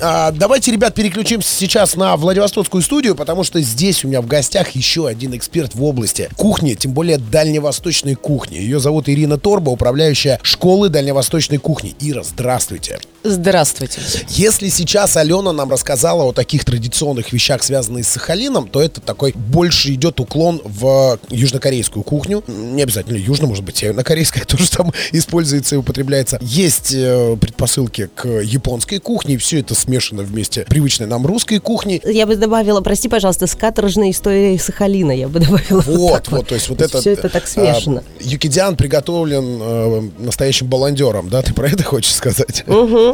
А, 0.01 0.31
давайте, 0.31 0.71
ребят, 0.71 0.93
переключимся 0.93 1.49
сейчас 1.49 1.95
на 1.95 2.17
Владивостокскую 2.17 2.83
студию, 2.83 3.15
потому 3.15 3.45
что 3.45 3.61
здесь 3.61 4.03
у 4.03 4.09
меня 4.09 4.21
в 4.21 4.27
гостях 4.27 4.71
еще 4.71 5.07
один 5.07 5.33
эксперт 5.33 5.75
в 5.75 5.83
области 5.83 6.29
кухни, 6.35 6.73
тем 6.73 6.91
более 6.91 7.17
дальневосточной 7.17 8.15
кухни. 8.15 8.57
Ее 8.57 8.81
зовут 8.81 9.07
Ирина 9.07 9.37
Торба, 9.37 9.69
управляющая 9.69 10.41
школы 10.43 10.89
дальневосточной 10.89 11.57
кухни. 11.57 11.95
Ира, 12.01 12.21
здравствуйте. 12.23 12.99
Здравствуйте. 13.23 13.99
Если 14.29 14.69
сейчас 14.69 15.17
Алена 15.17 15.51
нам 15.51 15.69
рассказала 15.69 16.23
о 16.23 16.31
таких 16.31 16.63
традиционных 16.63 17.33
вещах, 17.33 17.63
связанных 17.63 18.05
с 18.05 18.09
Сахалином, 18.09 18.69
то 18.69 18.81
это 18.81 19.01
такой 19.01 19.33
больше 19.35 19.93
идет 19.93 20.21
уклон 20.21 20.61
в 20.63 21.19
южнокорейскую 21.29 22.03
кухню. 22.03 22.43
Не 22.47 22.83
обязательно 22.83 23.17
южно, 23.17 23.47
может 23.47 23.65
быть, 23.65 23.77
севернокорейская 23.77 24.45
тоже 24.47 24.69
там 24.69 24.93
используется 25.11 25.75
и 25.75 25.77
употребляется. 25.77 26.39
Есть 26.41 26.93
э, 26.93 27.35
предпосылки 27.35 28.09
к 28.15 28.27
японской 28.27 28.99
кухне, 28.99 29.35
и 29.35 29.37
все 29.37 29.59
это 29.59 29.75
смешано 29.75 30.23
вместе 30.23 30.65
привычной 30.69 31.07
нам 31.07 31.25
русской 31.25 31.59
кухни. 31.59 32.01
Я 32.05 32.25
бы 32.25 32.37
добавила, 32.37 32.79
прости, 32.79 33.09
пожалуйста, 33.09 33.47
с 33.47 33.55
каторжной 33.55 34.11
историей 34.11 34.57
Сахалина, 34.57 35.11
я 35.11 35.27
бы 35.27 35.39
добавила. 35.41 35.81
Вот, 35.81 36.29
вот, 36.29 36.47
то 36.47 36.55
есть 36.55 36.69
вот 36.69 36.81
это... 36.81 37.01
Все 37.01 37.11
это 37.11 37.27
так 37.27 37.47
смешано. 37.47 38.03
А, 38.07 38.23
юкидиан 38.23 38.77
приготовлен 38.77 39.59
э, 39.61 40.09
настоящим 40.19 40.67
баландером, 40.67 41.29
да? 41.29 41.41
Ты 41.41 41.53
про 41.53 41.67
это 41.67 41.83
хочешь 41.83 42.13
сказать? 42.13 42.63
Угу, 42.65 43.08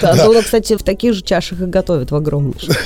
да. 0.00 0.14
Ну, 0.14 0.42
кстати, 0.42 0.76
в 0.76 0.82
таких 0.82 1.14
же 1.14 1.22
чашах 1.22 1.60
и 1.60 1.64
готовят 1.66 2.10
в 2.10 2.16
огромнейших. 2.16 2.76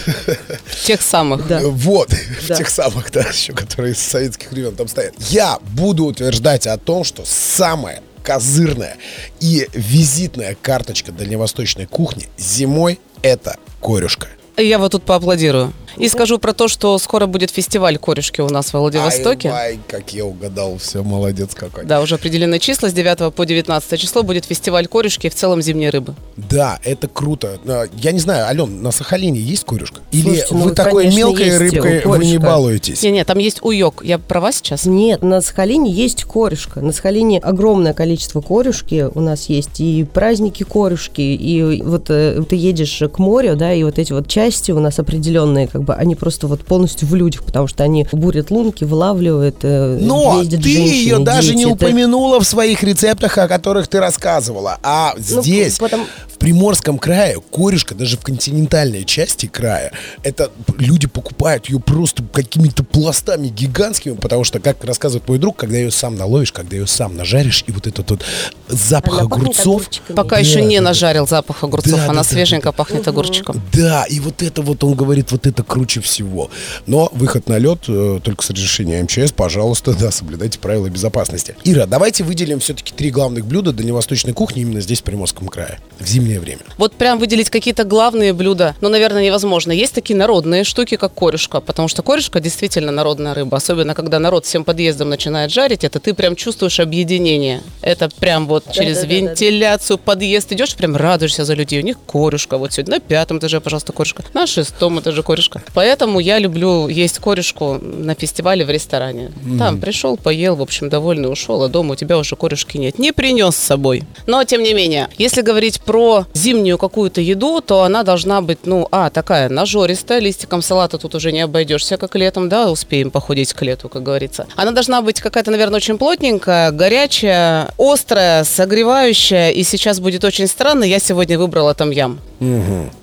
В 0.67 0.85
тех 0.85 1.03
самых. 1.03 1.47
Да. 1.47 1.61
Вот, 1.63 2.11
в 2.13 2.47
тех 2.47 2.69
самых, 2.69 3.11
да, 3.13 3.21
еще, 3.21 3.53
которые 3.53 3.95
с 3.95 3.99
советских 3.99 4.51
времен 4.51 4.75
там 4.75 4.89
стоят. 4.89 5.15
Я 5.31 5.59
буду 5.73 6.05
утверждать 6.05 6.67
о 6.67 6.77
том, 6.79 7.05
что 7.05 7.25
самое 7.25 8.03
козырная 8.23 8.97
и 9.41 9.69
визитная 9.73 10.57
карточка 10.61 11.13
дальневосточной 11.13 11.87
кухни 11.87 12.29
зимой 12.37 13.01
это 13.23 13.57
корюшка. 13.81 14.29
Я 14.57 14.79
вот 14.79 14.93
тут 14.93 15.05
поаплодирую. 15.05 15.73
И 15.97 16.09
скажу 16.09 16.39
про 16.39 16.53
то, 16.53 16.69
что 16.69 16.99
скоро 16.99 17.27
будет 17.27 17.51
фестиваль 17.51 17.99
корешки 17.99 18.41
у 18.41 18.49
нас 18.49 18.73
в 18.73 18.75
Владивостоке. 18.75 19.49
Ай, 19.49 19.73
ай, 19.73 19.81
как 19.89 20.13
я 20.13 20.25
угадал, 20.25 20.79
все, 20.79 21.03
молодец 21.03 21.55
какой. 21.55 21.85
Да, 21.85 22.01
уже 22.01 22.17
определены 22.17 22.59
числа. 22.59 22.89
С 22.89 22.93
9 22.93 23.35
по 23.35 23.45
19 23.47 24.01
число 24.01 24.23
будет 24.23 24.45
фестиваль 24.45 24.87
корешки 24.87 25.27
и 25.27 25.31
в 25.31 25.35
целом 25.35 25.63
зимней 25.63 25.91
рыбы. 25.91 26.15
Да, 26.37 26.79
это 26.85 27.09
круто. 27.09 27.59
Я 27.95 28.13
не 28.13 28.21
знаю, 28.21 28.47
Ален, 28.47 28.83
на 28.83 28.91
Сахалине 28.91 29.41
есть 29.41 29.65
корюшка? 29.65 30.01
Или 30.13 30.23
Слушайте, 30.23 30.55
ну, 30.55 30.61
вы 30.61 30.75
такой 30.75 31.03
конечно, 31.05 31.19
мелкой 31.19 31.59
рыбкой 31.59 32.03
вы 32.05 32.25
не 32.25 32.39
балуетесь? 32.39 33.03
Не-не, 33.03 33.25
там 33.25 33.39
есть 33.39 33.63
уёк. 33.63 34.05
Я 34.05 34.19
права 34.19 34.53
сейчас? 34.53 34.87
Нет, 34.87 35.23
на 35.23 35.41
Сахалине 35.41 35.91
есть 35.91 36.25
корешка. 36.25 36.81
На 36.81 36.93
Сахалине 36.93 37.39
огромное 37.39 37.95
количество 37.95 38.41
корюшки. 38.41 39.09
У 39.15 39.21
нас 39.21 39.49
есть 39.49 39.81
и 39.81 40.05
праздники 40.05 40.65
корюшки, 40.65 41.21
и 41.21 41.83
вот 41.83 42.07
э, 42.09 42.43
ты 42.49 42.57
едешь 42.57 43.03
к 43.13 43.19
морю, 43.19 43.57
да, 43.57 43.73
и 43.73 43.83
вот 43.83 43.99
эти 43.99 44.13
вот 44.13 44.29
части 44.29 44.73
у 44.73 44.81
нас 44.81 44.99
определенные, 44.99 45.69
как 45.79 45.85
бы, 45.85 45.95
они 45.95 46.17
просто 46.17 46.49
вот 46.49 46.65
полностью 46.65 47.07
в 47.07 47.15
людях, 47.15 47.45
потому 47.45 47.69
что 47.69 47.85
они 47.85 48.05
бурят 48.11 48.51
лунки, 48.51 48.83
вылавливают, 48.83 49.59
э, 49.63 49.99
Но 50.01 50.43
ты 50.43 50.51
женщины, 50.51 50.77
ее 50.77 51.19
даже 51.21 51.55
не 51.55 51.65
дети. 51.67 51.75
Это- 51.75 51.85
упомянула 51.87 52.41
в 52.41 52.45
своих 52.45 52.83
рецептах, 52.83 53.39
о 53.39 53.47
которых 53.47 53.87
ты 53.87 54.01
рассказывала. 54.01 54.79
А 54.83 55.15
Ну, 55.17 55.41
здесь, 55.41 55.79
потом- 55.79 56.07
в 56.35 56.38
Приморском 56.49 56.99
крае, 56.99 57.37
корешка, 57.53 57.95
даже 57.95 58.17
в 58.17 58.21
континентальной 58.21 59.05
части 59.05 59.45
края, 59.45 59.93
это 60.23 60.51
люди 60.79 61.07
покупают 61.07 61.69
ее 61.69 61.79
просто 61.79 62.23
какими-то 62.23 62.85
пластами 62.85 63.49
гигантскими, 63.49 64.15
потому 64.15 64.45
что, 64.45 64.59
как 64.59 64.83
рассказывает 64.83 65.29
мой 65.29 65.39
друг, 65.39 65.57
когда 65.57 65.77
ее 65.77 65.91
сам 65.91 66.15
наловишь, 66.15 66.51
когда 66.51 66.75
ее 66.75 66.87
сам 66.87 67.19
нажаришь, 67.19 67.65
и 67.67 67.71
вот 67.73 67.87
этот 67.87 68.11
вот 68.11 68.25
запах 68.67 69.19
Она 69.19 69.23
огурцов. 69.25 69.91
Пока 70.17 70.37
Да, 70.37 70.39
еще 70.39 70.63
не 70.63 70.77
да, 70.77 70.85
да. 70.85 70.89
нажарил 70.89 71.27
запах 71.27 71.65
огурцов, 71.65 71.93
Да, 71.93 71.99
да, 71.99 72.05
она 72.05 72.23
да, 72.23 72.25
свеженько 72.25 72.73
пахнет 72.73 73.07
огурчиком. 73.07 73.61
Да, 73.75 74.05
и 74.05 74.19
вот 74.19 74.43
это 74.43 74.63
вот 74.63 74.83
он 74.85 74.95
говорит, 74.95 75.31
вот 75.33 75.47
это 75.47 75.63
круче 75.63 76.01
всего. 76.01 76.51
Но 76.87 77.11
выход 77.13 77.51
на 77.51 77.59
лед 77.59 77.81
э, 77.89 78.21
только 78.25 78.43
с 78.43 78.49
разрешения 78.49 79.03
МЧС, 79.03 79.33
пожалуйста, 79.33 79.93
да, 79.93 80.11
соблюдайте 80.11 80.59
правила 80.59 80.89
безопасности. 80.89 81.57
Ира, 81.65 81.85
давайте 81.85 82.25
выделим 82.25 82.61
все-таки 82.61 82.95
три 82.95 83.11
главных 83.11 83.45
блюда 83.45 83.75
дальневосточной 83.75 84.33
кухни 84.33 84.63
именно 84.63 84.81
здесь, 84.81 85.01
в 85.01 85.03
Приморском 85.03 85.49
крае, 85.49 85.79
в 86.01 86.07
зимнее 86.07 86.38
время. 86.41 86.61
Вот 86.77 86.95
прям 86.95 87.19
выделить 87.19 87.51
какие-то 87.51 87.85
главные 87.85 88.33
блюда, 88.33 88.75
ну, 88.81 88.89
наверное, 88.89 89.25
невозможно. 89.25 89.73
Есть 89.73 89.95
такие 89.95 90.17
народные 90.17 90.65
штуки, 90.65 90.97
как 90.97 91.15
корешка, 91.15 91.61
потому 91.61 91.89
что 91.89 92.03
корешка 92.03 92.41
действительно 92.41 92.93
народная 92.93 93.35
рыба, 93.35 93.57
особенно 93.57 93.95
когда 93.95 94.19
народ 94.19 94.45
всем 94.45 94.65
подъездом 94.65 95.09
начинает 95.09 95.51
жарить, 95.51 95.85
это 95.85 96.01
ты 96.01 96.15
прям 96.15 96.37
чувствуешь 96.37 96.81
объединение. 96.81 97.63
Это 97.83 98.09
прям 98.09 98.47
вот 98.47 98.65
через 98.73 98.99
Да-да-да-да. 98.99 99.15
вентиляцию 99.15 99.99
подъезд 99.99 100.53
идешь, 100.53 100.75
прям 100.75 100.97
радуешься 100.97 101.45
за 101.45 101.55
людей. 101.55 101.81
У 101.81 101.85
них 101.85 101.97
корешка 102.07 102.59
вот 102.59 102.73
сегодня 102.73 102.95
на 102.95 103.01
пятом 103.01 103.39
этаже, 103.39 103.61
пожалуйста, 103.61 103.93
корешка, 103.93 104.25
на 104.35 104.47
шестом 104.47 105.01
этаже 105.01 105.23
корешка. 105.23 105.63
Поэтому 105.75 106.21
я 106.21 106.39
люблю 106.39 106.89
есть 106.89 107.19
корешку 107.19 107.79
на 107.83 108.15
фестивале 108.15 108.65
в 108.65 108.71
ресторане. 108.71 109.33
Там 109.59 109.81
пришел, 109.81 110.17
поел, 110.17 110.57
в 110.57 110.63
общем, 110.63 110.89
довольный 110.89 111.31
ушел, 111.31 111.63
а 111.63 111.69
дома 111.69 111.93
у 111.93 111.97
тебя 111.97 112.19
уже 112.19 112.37
корешки 112.37 112.79
нет. 112.79 112.99
Не 112.99 113.13
принес 113.13 113.57
с 113.57 113.59
собой. 113.59 114.05
Но, 114.27 114.43
тем 114.45 114.63
не 114.63 114.75
менее, 114.75 115.09
если 115.19 115.43
говорить 115.43 115.81
про 115.81 116.18
зимнюю 116.35 116.79
какую-то 116.79 117.21
еду, 117.21 117.61
то 117.61 117.83
она 117.83 118.03
должна 118.03 118.41
быть, 118.41 118.61
ну, 118.65 118.89
а, 118.91 119.11
такая 119.11 119.49
нажористая, 119.49 120.21
листиком 120.21 120.63
салата 120.63 120.99
тут 120.99 121.15
уже 121.15 121.33
не 121.33 121.41
обойдешься, 121.41 121.97
как 121.97 122.17
летом, 122.17 122.49
да, 122.49 122.71
успеем 122.71 123.11
похудеть 123.11 123.53
к 123.53 123.63
лету, 123.63 123.89
как 123.89 124.03
говорится. 124.03 124.47
Она 124.57 124.73
должна 124.73 125.03
быть 125.03 125.21
какая-то, 125.21 125.51
наверное, 125.51 125.77
очень 125.77 125.99
плотненькая, 125.99 126.71
горячая, 126.71 127.71
острая, 127.79 128.45
согревающая, 128.45 129.51
и 129.51 129.63
сейчас 129.63 130.01
будет 130.01 130.25
очень 130.25 130.47
странно, 130.47 130.85
я 130.85 130.99
сегодня 130.99 131.39
выбрала 131.39 131.75
там 131.75 131.91
ям. 131.91 132.21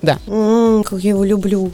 Да. 0.02 0.18
М, 0.26 0.82
как 0.82 1.00
я 1.00 1.10
его 1.10 1.24
люблю. 1.24 1.70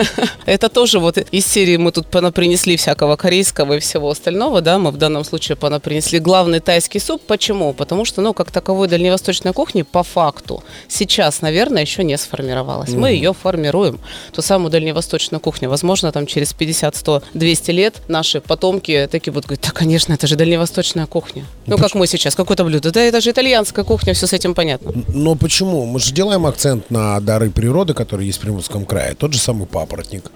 Это 0.46 0.68
тоже 0.68 0.98
вот 0.98 1.16
из 1.18 1.46
серии 1.46 1.76
мы 1.78 1.90
тут 1.92 2.06
понапринесли 2.08 2.76
всякого 2.76 3.16
корейского 3.16 3.74
и 3.74 3.78
всего 3.78 4.10
остального, 4.10 4.60
да, 4.60 4.78
мы 4.78 4.90
в 4.90 4.98
данном 4.98 5.24
случае 5.24 5.56
понапринесли 5.56 6.18
главный 6.18 6.60
тайский 6.60 7.00
суп. 7.00 7.22
Почему? 7.26 7.72
Потому 7.72 8.04
что, 8.04 8.20
ну, 8.20 8.34
как 8.34 8.50
таковой 8.50 8.88
дальневосточной 8.88 9.52
кухни 9.52 9.82
по 9.82 10.02
факту 10.02 10.62
сейчас, 10.88 11.42
наверное, 11.42 11.82
еще 11.82 12.04
не 12.04 12.16
сформировалась. 12.18 12.90
Мы 12.90 13.10
ее 13.12 13.32
формируем, 13.32 14.00
ту 14.32 14.42
самую 14.42 14.70
дальневосточную 14.70 15.40
кухню. 15.40 15.68
Возможно, 15.68 16.12
там 16.12 16.26
через 16.26 16.52
50, 16.52 16.96
100, 16.96 17.22
200 17.34 17.70
лет 17.70 18.02
наши 18.08 18.40
потомки 18.40 19.08
такие 19.10 19.32
будут 19.32 19.46
говорить, 19.46 19.64
да, 19.64 19.70
конечно, 19.70 20.12
это 20.12 20.26
же 20.26 20.36
дальневосточная 20.36 21.06
кухня. 21.06 21.44
Ну, 21.66 21.78
как 21.78 21.94
мы 21.94 22.06
сейчас, 22.06 22.34
какое-то 22.34 22.64
блюдо. 22.64 22.90
Да, 22.90 23.00
это 23.00 23.20
же 23.20 23.30
итальянская 23.30 23.84
кухня, 23.84 24.14
все 24.14 24.26
с 24.26 24.32
этим 24.32 24.54
понятно. 24.54 24.92
Но 25.08 25.34
почему? 25.34 25.84
Мы 25.84 26.00
же 26.00 26.12
делаем 26.12 26.46
акцент 26.46 26.90
на 26.90 27.20
дары 27.20 27.50
природы, 27.50 27.94
которые 27.94 28.26
есть 28.26 28.38
в 28.38 28.42
Приморском 28.42 28.84
крае. 28.84 29.14
Тот 29.14 29.32
же 29.32 29.38
самый 29.38 29.66
папоротник, 29.66 30.30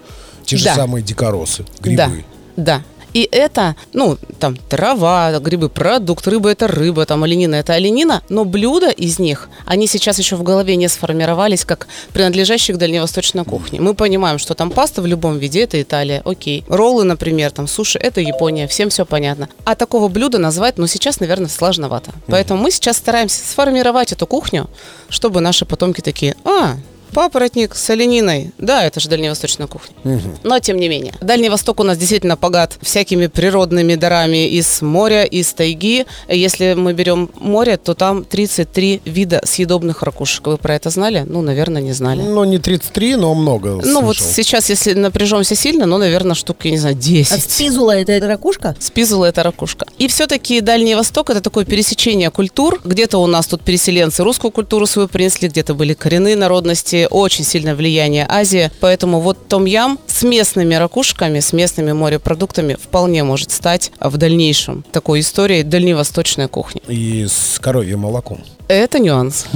те 0.45 0.57
же 0.57 0.65
самые 0.65 1.03
дикоросы, 1.03 1.65
грибы. 1.81 2.25
Да, 2.57 2.83
да. 2.83 2.83
И 3.13 3.29
это, 3.31 3.77
ну, 3.93 4.17
там, 4.39 4.57
трава, 4.57 5.39
грибы, 5.41 5.69
продукт, 5.69 6.27
рыба– 6.29 6.51
это 6.51 6.69
рыба, 6.69 7.07
там, 7.07 7.25
оленина– 7.25 7.55
это 7.57 7.75
оленина, 7.75 8.23
но 8.29 8.45
блюда 8.45 8.91
из 8.91 9.19
них, 9.19 9.49
они 9.67 9.87
сейчас 9.87 10.19
еще 10.19 10.37
в 10.37 10.43
голове 10.43 10.77
не 10.77 10.89
сформировались 10.89 11.65
как 11.65 11.89
принадлежащие 12.13 12.75
к 12.75 12.79
дальневосточной 12.79 13.45
кухне. 13.45 13.81
Мы 13.81 13.95
понимаем, 13.95 14.39
что 14.39 14.55
там 14.55 14.71
паста 14.71 15.03
в 15.03 15.07
любом 15.07 15.39
виде– 15.39 15.61
это 15.63 15.81
Италия, 15.81 16.23
окей. 16.25 16.65
Роллы, 16.69 17.05
например, 17.05 17.51
там, 17.51 17.67
суши– 17.67 17.99
это 18.03 18.21
Япония, 18.21 18.67
всем 18.67 18.91
все 18.91 19.05
понятно. 19.05 19.49
А 19.65 19.75
такого 19.75 20.09
блюда 20.09 20.39
назвать, 20.39 20.79
ну, 20.79 20.87
сейчас, 20.87 21.21
наверное, 21.21 21.49
сложновато. 21.49 22.13
Поэтому 22.27 22.63
мы 22.63 22.71
сейчас 22.71 22.97
стараемся 22.97 23.41
сформировать 23.47 24.13
эту 24.13 24.27
кухню, 24.27 24.69
чтобы 25.09 25.41
наши 25.41 25.65
потомки 25.65 26.01
такие, 26.01 26.37
а, 26.45 26.77
Папоротник 27.13 27.75
с 27.75 27.91
олениной. 27.91 28.53
Да, 28.59 28.85
это 28.85 29.01
же 29.01 29.09
дальневосточная 29.09 29.67
кухня. 29.67 29.95
Но 30.43 30.59
тем 30.61 30.77
не 30.79 30.89
менее. 30.89 31.15
Дальний 31.21 31.49
Восток 31.49 31.81
у 31.81 31.83
нас 31.83 31.99
действительно 31.99 32.37
богат 32.37 32.79
всякими 32.83 33.27
природными 33.27 33.95
дарами 33.95 34.49
из 34.49 34.83
моря, 34.83 35.25
из 35.25 35.53
тайги. 35.53 36.07
Если 36.29 36.75
мы 36.75 36.93
берем 36.93 37.31
море, 37.39 37.77
то 37.77 37.95
там 37.95 38.25
33 38.25 39.03
вида 39.05 39.41
съедобных 39.45 40.03
ракушек. 40.03 40.47
Вы 40.47 40.57
про 40.57 40.75
это 40.75 40.91
знали? 40.91 41.25
Ну, 41.27 41.43
наверное, 41.43 41.83
не 41.83 41.93
знали. 41.93 42.23
Ну, 42.23 42.45
не 42.45 42.59
33, 42.59 43.17
но 43.17 43.35
много 43.35 43.81
Ну 43.85 44.03
вот 44.03 44.17
слышал. 44.17 44.33
сейчас, 44.35 44.69
если 44.71 44.95
напряжемся 44.95 45.55
сильно, 45.55 45.87
ну, 45.87 45.99
наверное, 45.99 46.35
штук, 46.35 46.59
я 46.65 46.71
не 46.73 46.79
знаю, 46.79 46.95
10. 46.95 47.33
А 47.33 47.39
спизула 47.41 47.93
это, 47.97 48.13
это 48.13 48.29
ракушка? 48.29 48.77
Спизула 48.79 49.27
это 49.27 49.43
ракушка. 49.43 49.87
И 49.99 50.09
все-таки 50.09 50.61
Дальний 50.61 50.95
Восток 50.95 51.31
это 51.31 51.41
такое 51.41 51.65
пересечение 51.65 52.31
культур. 52.31 52.81
Где-то 52.85 53.19
у 53.19 53.27
нас 53.27 53.47
тут 53.47 53.63
переселенцы 53.63 54.23
русскую 54.23 54.51
культуру 54.51 54.87
свою 54.87 55.09
принесли, 55.09 55.49
где-то 55.49 55.75
были 55.75 55.95
коренные 55.95 56.37
народности, 56.37 57.00
очень 57.09 57.45
сильное 57.45 57.75
влияние 57.75 58.27
Азии. 58.29 58.71
Поэтому 58.81 59.21
вот 59.21 59.49
том-ям 59.49 59.99
с 60.07 60.23
местными 60.23 60.75
ракушками, 60.75 61.41
с 61.41 61.53
местными 61.53 61.93
морепродуктами 61.93 62.75
вполне 62.75 63.25
может 63.25 63.51
стать 63.51 63.93
в 64.01 64.17
дальнейшем 64.17 64.85
такой 64.93 65.21
историей 65.21 65.63
дальневосточной 65.63 66.49
кухни. 66.49 66.83
И 66.89 67.27
с 67.27 67.59
коровьим 67.59 68.01
молоком. 68.01 68.43
Это 68.71 69.01
нюанс. 69.01 69.47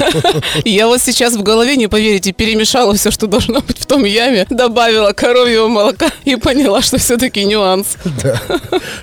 Я 0.64 0.86
вот 0.86 1.02
сейчас 1.02 1.34
в 1.34 1.42
голове, 1.42 1.76
не 1.76 1.88
поверите, 1.88 2.32
перемешала 2.32 2.94
все, 2.94 3.10
что 3.10 3.26
должно 3.26 3.60
быть 3.60 3.78
в 3.78 3.84
том 3.84 4.04
яме, 4.04 4.46
добавила 4.48 5.12
коровьего 5.12 5.68
молока 5.68 6.10
и 6.24 6.36
поняла, 6.36 6.80
что 6.80 6.96
все-таки 6.96 7.44
нюанс. 7.44 7.96
Да. 8.22 8.40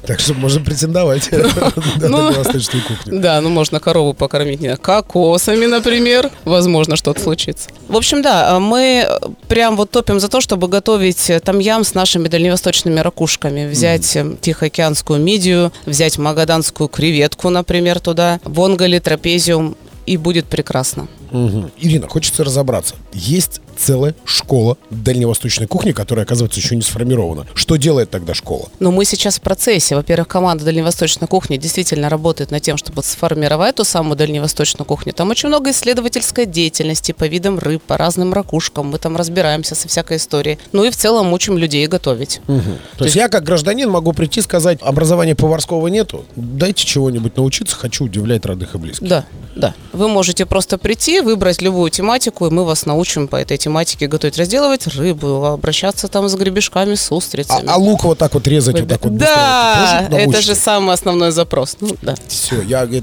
Так 0.07 0.19
что 0.19 0.33
можно 0.33 0.59
претендовать 0.65 1.31
на 1.31 2.09
ну, 2.09 2.17
дальневосточную 2.17 2.83
кухню. 2.83 3.19
Да, 3.19 3.41
ну 3.41 3.49
можно 3.49 3.79
корову 3.79 4.15
покормить 4.15 4.59
не 4.59 4.75
кокосами, 4.75 5.67
например. 5.67 6.31
Возможно, 6.45 6.95
что-то 6.95 7.21
случится. 7.21 7.69
В 7.87 7.95
общем, 7.95 8.23
да, 8.23 8.59
мы 8.59 9.07
прям 9.47 9.77
вот 9.77 9.91
топим 9.91 10.19
за 10.19 10.29
то, 10.29 10.41
чтобы 10.41 10.67
готовить 10.67 11.31
там-ям 11.43 11.83
с 11.83 11.93
нашими 11.93 12.27
дальневосточными 12.27 12.99
ракушками. 13.01 13.69
Взять 13.69 14.15
э, 14.15 14.35
тихоокеанскую 14.41 15.19
мидию, 15.19 15.71
взять 15.85 16.17
магаданскую 16.17 16.87
креветку, 16.87 17.51
например, 17.51 17.99
туда, 17.99 18.39
вонгали, 18.43 18.97
трапезиум, 19.43 19.75
и 20.05 20.17
будет 20.17 20.45
прекрасно. 20.45 21.07
Мгм. 21.31 21.71
Ирина, 21.79 22.07
хочется 22.07 22.43
разобраться. 22.43 22.95
Есть 23.13 23.61
целая 23.83 24.15
школа 24.23 24.77
дальневосточной 24.89 25.67
кухни, 25.67 25.91
которая, 25.91 26.25
оказывается, 26.25 26.59
еще 26.59 26.75
не 26.75 26.81
сформирована. 26.81 27.45
Что 27.53 27.75
делает 27.75 28.09
тогда 28.09 28.33
школа? 28.33 28.69
Но 28.79 28.91
мы 28.91 29.03
сейчас 29.03 29.39
в 29.39 29.41
процессе. 29.41 29.95
Во-первых, 29.95 30.29
команда 30.29 30.63
Дальневосточной 30.63 31.27
кухни 31.27 31.57
действительно 31.57 32.07
работает 32.07 32.51
над 32.51 32.61
тем, 32.61 32.77
чтобы 32.77 33.03
сформировать 33.03 33.75
ту 33.75 33.83
самую 33.83 34.15
Дальневосточную 34.15 34.85
кухню. 34.85 35.11
Там 35.11 35.29
очень 35.29 35.49
много 35.49 35.71
исследовательской 35.71 36.45
деятельности 36.45 37.11
по 37.11 37.27
видам 37.27 37.59
рыб, 37.59 37.83
по 37.83 37.97
разным 37.97 38.33
ракушкам. 38.33 38.87
Мы 38.87 38.99
там 38.99 39.17
разбираемся 39.17 39.75
со 39.75 39.89
всякой 39.89 40.15
историей. 40.17 40.59
Ну 40.71 40.85
и 40.85 40.89
в 40.89 40.95
целом 40.95 41.33
учим 41.33 41.57
людей 41.57 41.85
готовить. 41.87 42.39
То 42.97 43.03
есть 43.03 43.17
я, 43.17 43.27
как 43.27 43.43
гражданин, 43.43 43.89
могу 43.89 44.13
прийти 44.13 44.39
и 44.39 44.43
сказать, 44.43 44.79
образования 44.81 45.35
поварского 45.35 45.87
нету, 45.87 46.23
дайте 46.37 46.85
чего-нибудь 46.85 47.35
научиться, 47.35 47.75
хочу 47.75 48.05
удивлять 48.05 48.45
родных 48.45 48.75
и 48.75 48.77
близких. 48.77 49.07
Да, 49.07 49.25
да. 49.55 49.73
Вы 49.91 50.07
можете 50.07 50.45
просто 50.45 50.77
прийти, 50.77 51.19
выбрать 51.19 51.61
любую 51.61 51.91
тематику, 51.91 52.47
и 52.47 52.49
мы 52.49 52.63
вас 52.63 52.85
научим 52.85 53.27
по 53.27 53.35
этой 53.35 53.57
тематике 53.57 53.72
готовить, 54.07 54.37
разделывать 54.37 54.87
рыбу, 54.87 55.45
обращаться 55.45 56.07
там 56.07 56.29
с 56.29 56.35
гребешками, 56.35 56.95
с 56.95 57.11
А, 57.11 57.15
устрицами. 57.15 57.65
а 57.67 57.77
лук 57.77 58.03
вот 58.03 58.17
так 58.17 58.33
вот 58.33 58.47
резать, 58.47 58.79
вот 58.79 58.87
так 58.89 59.03
вот 59.03 59.17
да, 59.17 60.01
это 60.09 60.15
тоже 60.15 60.29
это 60.29 60.41
же 60.41 60.55
самый 60.55 60.93
основной 60.93 61.31
запрос. 61.31 61.77
Ну, 61.81 61.95
да. 62.01 62.15
Все, 62.27 62.61
я, 62.61 62.83
э, 62.85 63.01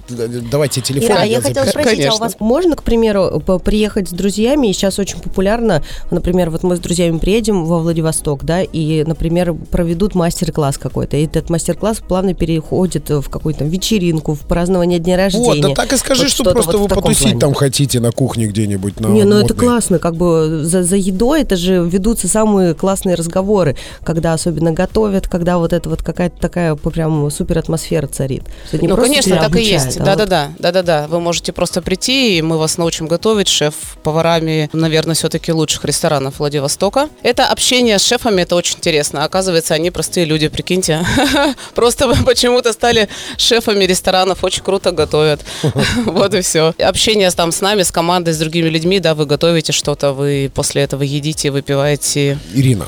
давайте 0.50 0.80
телефон. 0.80 1.10
Ира, 1.10 1.22
а 1.22 1.24
я 1.24 1.36
я 1.36 1.40
хотела 1.40 1.64
спросить, 1.66 1.92
а 1.92 1.92
у 1.92 1.96
Конечно. 1.96 2.24
вас 2.24 2.36
можно, 2.40 2.76
к 2.76 2.82
примеру, 2.82 3.42
приехать 3.64 4.08
с 4.08 4.12
друзьями, 4.12 4.68
и 4.68 4.72
сейчас 4.72 4.98
очень 4.98 5.18
популярно, 5.20 5.82
например, 6.10 6.50
вот 6.50 6.62
мы 6.62 6.76
с 6.76 6.80
друзьями 6.80 7.18
приедем 7.18 7.64
во 7.64 7.78
Владивосток, 7.78 8.44
да, 8.44 8.62
и, 8.62 9.04
например, 9.04 9.54
проведут 9.54 10.14
мастер-класс 10.14 10.78
какой-то, 10.78 11.16
и 11.16 11.24
этот 11.26 11.50
мастер-класс 11.50 11.98
плавно 12.06 12.34
переходит 12.34 13.08
в 13.10 13.28
какую-то 13.28 13.64
вечеринку, 13.64 14.34
в 14.34 14.40
празднование 14.40 14.98
дня 14.98 15.16
рождения. 15.16 15.46
Вот, 15.46 15.60
да 15.60 15.74
так 15.74 15.92
и 15.92 15.96
скажи, 15.96 16.22
Вот 16.22 16.30
что 16.30 16.42
что-то 16.44 16.52
просто 16.52 16.78
вот 16.78 16.90
вы 16.90 16.96
потусить 16.96 17.22
плане. 17.22 17.38
там 17.40 17.54
хотите 17.54 18.00
на 18.00 18.10
кухне 18.12 18.46
где-нибудь. 18.46 19.00
На 19.00 19.06
Не, 19.08 19.24
ну 19.24 19.36
это 19.36 19.54
модной. 19.54 19.66
классно, 19.68 19.98
как 19.98 20.16
бы 20.16 20.49
за, 20.64 20.82
за 20.82 20.96
едой 20.96 21.42
это 21.42 21.56
же 21.56 21.84
ведутся 21.88 22.28
самые 22.28 22.74
классные 22.74 23.14
разговоры, 23.14 23.76
когда 24.04 24.32
особенно 24.34 24.72
готовят, 24.72 25.28
когда 25.28 25.58
вот 25.58 25.72
это 25.72 25.88
вот 25.88 26.02
какая-то 26.02 26.38
такая 26.40 26.74
прям 26.74 27.30
супер 27.30 27.58
атмосфера 27.58 28.06
царит. 28.06 28.42
Ну, 28.72 28.96
конечно, 28.96 29.36
так 29.36 29.42
и 29.42 29.46
обучают, 29.46 29.86
есть. 29.86 30.00
а 30.00 30.04
Да, 30.04 30.10
вот- 30.16 30.18
да, 30.18 30.26
да, 30.26 30.50
да, 30.58 30.72
да, 30.72 30.82
да. 30.82 31.06
Вы 31.08 31.20
можете 31.20 31.52
просто 31.52 31.82
прийти, 31.82 32.38
и 32.38 32.42
мы 32.42 32.58
вас 32.58 32.78
научим 32.78 33.06
готовить. 33.06 33.48
Шеф 33.48 33.74
поварами, 34.02 34.68
наверное, 34.72 35.14
все-таки 35.14 35.52
лучших 35.52 35.84
ресторанов 35.84 36.38
Владивостока. 36.38 37.08
Это 37.22 37.46
общение 37.46 37.98
с 37.98 38.04
шефами, 38.04 38.42
это 38.42 38.56
очень 38.56 38.76
интересно. 38.76 39.24
Оказывается, 39.24 39.74
они 39.74 39.90
простые 39.90 40.26
люди, 40.26 40.48
прикиньте. 40.48 41.04
Просто 41.74 42.12
почему-то 42.24 42.72
стали 42.72 43.08
шефами 43.36 43.84
ресторанов, 43.84 44.44
очень 44.44 44.62
круто 44.62 44.90
готовят. 44.92 45.40
Вот 46.06 46.34
и 46.34 46.40
все. 46.40 46.74
Общение 46.78 47.30
там 47.30 47.52
с 47.52 47.60
нами, 47.60 47.82
с 47.82 47.90
командой, 47.90 48.32
с 48.32 48.38
другими 48.38 48.68
людьми, 48.68 49.00
да, 49.00 49.14
вы 49.14 49.26
готовите 49.26 49.72
что-то, 49.72 50.12
вы 50.12 50.39
после 50.48 50.82
этого 50.82 51.02
едите, 51.02 51.50
выпиваете. 51.50 52.38
Ирина, 52.54 52.86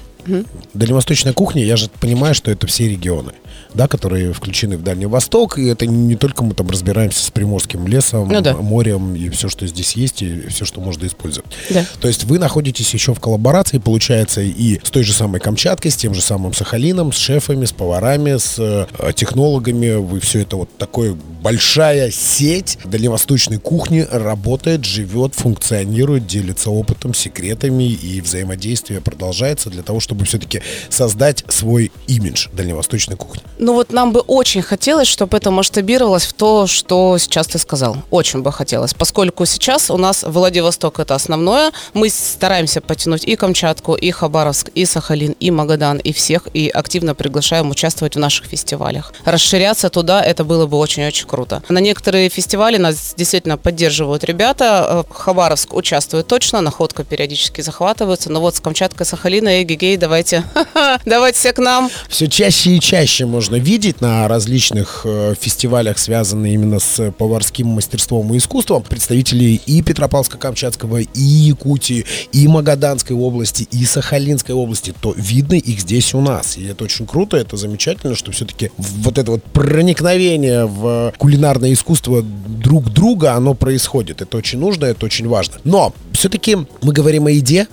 дальневосточная 0.75 1.33
кухня, 1.33 1.65
я 1.65 1.77
же 1.77 1.89
понимаю, 2.01 2.35
что 2.35 2.51
это 2.51 2.67
все 2.67 2.89
регионы, 2.89 3.33
да, 3.75 3.89
которые 3.89 4.33
включены 4.33 4.77
в 4.77 4.83
Дальний 4.83 5.07
Восток, 5.07 5.59
и 5.59 5.67
это 5.67 5.87
не 5.87 6.17
только 6.17 6.45
мы 6.45 6.55
там 6.55 6.69
разбираемся 6.69 7.25
с 7.25 7.31
Приморским 7.31 7.87
лесом, 7.87 8.29
Ну 8.29 8.41
да. 8.41 8.55
морем 8.55 9.15
и 9.15 9.29
все, 9.31 9.49
что 9.49 9.67
здесь 9.67 9.93
есть, 9.93 10.23
и 10.23 10.49
все, 10.49 10.65
что 10.65 10.81
можно 10.81 11.07
использовать. 11.07 11.51
Да. 11.71 11.85
То 12.01 12.09
есть 12.09 12.25
вы 12.25 12.39
находитесь 12.39 12.93
еще 12.95 13.15
в 13.15 13.21
коллаборации, 13.21 13.79
получается, 13.79 14.41
и 14.41 14.81
с 14.83 14.91
той 14.91 15.03
же 15.03 15.13
самой 15.13 15.41
Камчаткой, 15.41 15.91
с 15.91 15.97
тем 15.97 16.15
же 16.15 16.21
самым 16.23 16.55
Сахалином, 16.55 17.13
с 17.13 17.17
шефами, 17.17 17.65
с 17.65 17.73
поварами, 17.73 18.37
с 18.39 18.57
э, 18.59 18.87
технологами. 19.15 19.95
Вы 19.97 20.21
все 20.21 20.41
это 20.41 20.57
вот 20.57 20.77
такое 20.79 21.17
большая 21.43 22.11
сеть 22.11 22.79
дальневосточной 22.85 23.59
кухни 23.59 24.07
работает, 24.11 24.85
живет, 24.85 25.35
функционирует, 25.35 26.27
делится 26.27 26.71
опытом, 26.71 27.15
секретами 27.15 27.85
и 27.85 28.21
взаимодействие 28.21 29.01
продолжается 29.01 29.71
для 29.71 29.83
того, 29.83 30.01
чтобы 30.01 30.25
все-таки 30.25 30.63
создать 30.89 31.45
свой 31.49 31.91
имидж 32.07 32.49
дальневосточной 32.53 33.17
кухни. 33.17 33.43
Ну 33.63 33.75
вот 33.75 33.93
нам 33.93 34.13
бы 34.13 34.19
очень 34.19 34.61
хотелось, 34.61 35.07
чтобы 35.07 35.37
это 35.37 35.53
масштабировалось 35.53 36.25
в 36.25 36.33
то, 36.33 36.67
что 36.67 37.17
сейчас 37.19 37.47
ты 37.47 37.61
сказал. 37.61 37.97
Очень 38.11 38.43
бы 38.43 38.51
хотелось. 38.51 38.93
Поскольку 38.93 39.47
сейчас 39.47 39.89
у 39.89 39.97
нас 39.97 40.25
Владивосток 40.27 40.99
это 40.99 41.15
основное, 41.15 41.71
мы 41.95 42.11
стараемся 42.11 42.81
потянуть 42.81 43.25
и 43.25 43.37
Камчатку, 43.37 43.95
и 43.95 44.11
Хабаровск, 44.11 44.71
и 44.75 44.85
Сахалин, 44.85 45.37
и 45.39 45.53
Магадан, 45.53 45.99
и 45.99 46.13
всех, 46.13 46.49
и 46.53 46.71
активно 46.71 47.15
приглашаем 47.15 47.71
участвовать 47.71 48.17
в 48.17 48.19
наших 48.19 48.47
фестивалях. 48.47 49.15
Расширяться 49.25 49.91
туда, 49.91 50.25
это 50.25 50.43
было 50.43 50.67
бы 50.67 50.77
очень-очень 50.77 51.29
круто. 51.29 51.63
На 51.69 51.79
некоторые 51.79 52.31
фестивали 52.31 52.79
нас 52.79 53.15
действительно 53.17 53.59
поддерживают 53.59 54.25
ребята. 54.25 55.05
Э, 55.09 55.15
Хабаровск 55.15 55.73
участвует 55.75 56.27
точно, 56.27 56.63
находка 56.63 57.05
периодически 57.05 57.61
захватывается. 57.61 58.29
Но 58.29 58.41
вот 58.41 58.57
с 58.57 58.61
Камчаткой, 58.61 59.07
Сахалина, 59.07 59.63
эгегей, 59.63 59.97
давайте, 59.97 60.43
давайте 61.07 61.39
все 61.39 61.53
к 61.53 61.59
нам. 61.59 61.91
Все 62.09 62.27
чаще 62.27 62.71
и 62.71 62.81
чаще 62.81 63.25
можно 63.25 63.52
видеть 63.59 64.01
на 64.01 64.29
различных 64.29 65.03
э, 65.05 65.35
фестивалях, 65.39 65.99
связанных 65.99 66.53
именно 66.53 66.79
с 66.79 67.11
поварским 67.13 67.69
мастерством 67.69 68.33
и 68.35 68.39
искусством, 68.39 68.83
представителей 68.83 69.61
и 69.67 69.83
Петропавловска-Камчатского, 69.83 71.07
и 71.15 71.21
Якутии, 71.21 72.05
и 72.33 72.49
Магаданской 72.49 73.17
области, 73.17 73.67
и 73.71 73.85
Сахалинской 73.85 74.55
области, 74.55 74.95
то 75.01 75.15
видно 75.17 75.55
их 75.55 75.81
здесь 75.81 76.15
у 76.15 76.21
нас. 76.21 76.57
И 76.57 76.65
это 76.65 76.85
очень 76.85 77.07
круто, 77.07 77.37
это 77.37 77.57
замечательно, 77.57 78.15
что 78.15 78.33
все-таки 78.33 78.71
вот 78.77 79.19
это 79.19 79.33
вот 79.33 79.45
проникновение 79.45 80.67
в 80.67 81.13
кулинарное 81.19 81.73
искусство 81.73 82.23
друг 82.23 82.91
друга, 82.91 83.35
оно 83.35 83.55
происходит. 83.55 84.23
Это 84.23 84.37
очень 84.37 84.59
нужно, 84.59 84.87
это 84.87 85.07
очень 85.07 85.29
важно. 85.29 85.57
Но 85.65 85.95
все-таки 86.13 86.57
мы 86.83 86.93
говорим 86.93 87.27
о 87.27 87.31
еде. 87.31 87.67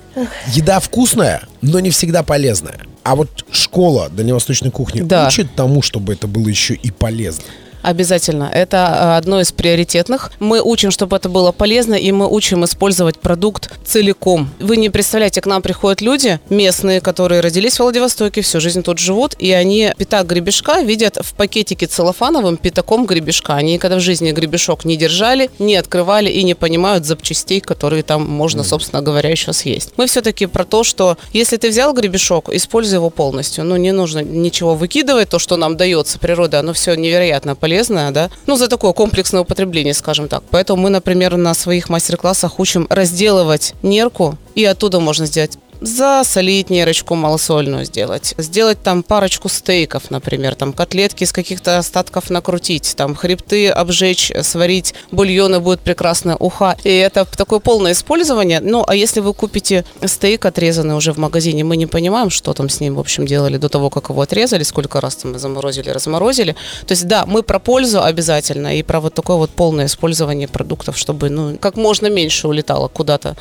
Еда 0.54 0.80
вкусная, 0.80 1.44
но 1.62 1.80
не 1.80 1.92
всегда 1.92 2.24
полезная. 2.24 2.80
А 3.10 3.16
вот 3.16 3.44
школа 3.52 4.08
дальневосточной 4.12 4.70
кухни 4.70 5.02
Да. 5.02 5.26
учит 5.28 5.48
тому, 5.56 5.82
чтобы 5.82 6.14
это 6.14 6.28
было 6.28 6.48
еще 6.48 6.76
и 6.76 6.92
полезно. 6.92 7.44
Обязательно. 7.82 8.50
Это 8.54 8.78
э, 8.78 9.18
одно 9.18 9.40
из 9.40 9.52
приоритетных. 9.52 10.32
Мы 10.40 10.62
учим, 10.62 10.92
чтобы 10.92 11.16
это 11.16 11.30
было 11.30 11.52
полезно, 11.52 11.94
и 11.94 12.12
мы 12.12 12.28
учим 12.28 12.66
использовать 12.66 13.20
продукт 13.20 13.72
целиком. 13.86 14.50
Вы 14.60 14.78
не 14.78 14.90
представляете, 14.90 15.42
к 15.42 15.46
нам 15.46 15.62
приходят 15.62 16.02
люди 16.02 16.40
местные, 16.50 17.02
которые 17.02 17.42
родились 17.42 17.76
в 17.76 17.80
Владивостоке, 17.80 18.42
всю 18.42 18.60
жизнь 18.60 18.84
тут 18.84 19.00
живут, 19.00 19.36
и 19.40 19.52
они 19.52 19.92
пятак 19.98 20.28
гребешка 20.28 20.82
видят 20.82 21.18
в 21.22 21.34
пакетике 21.34 21.88
целлофановым 21.88 22.58
пятаком 22.58 23.06
гребешка. 23.06 23.56
Они 23.56 23.74
никогда 23.74 23.98
в 23.98 24.02
жизни 24.02 24.32
гребешок 24.32 24.84
не 24.86 24.98
держали, 24.98 25.50
не 25.60 25.76
открывали 25.76 26.30
и 26.30 26.44
не 26.44 26.56
понимают 26.56 27.06
запчастей, 27.06 27.62
которые 27.62 28.04
там 28.04 28.28
можно, 28.28 28.64
собственно 28.64 29.02
говоря, 29.02 29.30
еще 29.30 29.54
съесть. 29.54 29.94
Мы 29.98 30.08
все-таки 30.08 30.46
про 30.46 30.66
то, 30.66 30.84
что 30.84 31.18
если 31.34 31.58
ты 31.58 31.70
взял 31.70 31.94
гребешок, 31.94 32.50
используй 32.50 32.96
его 32.96 33.10
полностью. 33.10 33.64
Ну, 33.64 33.78
не 33.78 33.92
нужно 33.92 34.20
ничего 34.20 34.76
выкидывать, 34.76 35.30
то, 35.30 35.40
что 35.40 35.56
нам 35.56 35.78
дается 35.78 36.20
природа, 36.20 36.60
оно 36.60 36.74
все 36.74 36.96
невероятно 36.96 37.56
полезное, 37.70 38.12
да, 38.12 38.30
ну, 38.48 38.56
за 38.56 38.68
такое 38.68 38.94
комплексное 38.94 39.42
употребление, 39.42 39.94
скажем 39.94 40.28
так. 40.28 40.44
Поэтому 40.50 40.82
мы, 40.82 40.90
например, 40.90 41.38
на 41.38 41.54
своих 41.54 41.90
мастер-классах 41.90 42.60
учим 42.60 42.88
разделывать 42.90 43.76
нерку, 43.84 44.38
и 44.56 44.66
оттуда 44.66 45.00
можно 45.00 45.28
сделать 45.28 45.60
засолить 45.82 46.70
нерочку 46.70 47.16
малосольную 47.16 47.86
сделать, 47.86 48.34
сделать 48.38 48.82
там 48.82 49.04
парочку 49.04 49.50
стейков, 49.50 50.12
например, 50.12 50.56
там 50.56 50.74
котлетки 50.74 51.24
из 51.24 51.32
каких-то 51.32 51.78
остатков 51.78 52.30
накрутить, 52.30 52.94
там 52.96 53.16
хребты 53.16 53.70
обжечь, 53.70 54.32
сварить, 54.42 54.94
бульоны 55.12 55.60
будет 55.60 55.82
прекрасная 55.82 56.36
уха. 56.36 56.78
И 56.84 56.90
это 56.90 57.26
такое 57.26 57.60
полное 57.60 57.94
использование. 57.94 58.60
Ну, 58.60 58.84
а 58.86 58.96
если 58.96 59.20
вы 59.20 59.34
купите 59.34 59.86
стейк 60.06 60.46
отрезанный 60.46 60.96
уже 60.96 61.14
в 61.14 61.18
магазине, 61.18 61.64
мы 61.64 61.78
не 61.78 61.86
понимаем, 61.86 62.30
что 62.30 62.54
там 62.54 62.70
с 62.70 62.80
ним, 62.80 62.96
в 62.96 63.00
общем, 63.00 63.26
делали 63.26 63.58
до 63.58 63.70
того, 63.70 63.90
как 63.90 64.10
его 64.10 64.22
отрезали, 64.22 64.64
сколько 64.64 65.02
раз 65.02 65.16
там 65.16 65.38
заморозили, 65.38 65.90
разморозили. 65.90 66.56
То 66.86 66.92
есть, 66.92 67.08
да, 67.08 67.26
мы 67.26 67.44
про 67.44 67.60
пользу 67.60 68.04
обязательно 68.04 68.78
и 68.78 68.84
про 68.84 69.00
вот 69.00 69.14
такое 69.14 69.38
вот 69.38 69.52
полное 69.52 69.86
использование 69.86 70.48
продуктов, 70.48 70.98
чтобы, 70.98 71.30
ну, 71.30 71.58
как 71.58 71.76
можно 71.78 72.08
меньше 72.08 72.48
улетало 72.48 72.88
куда-то. 72.88 73.36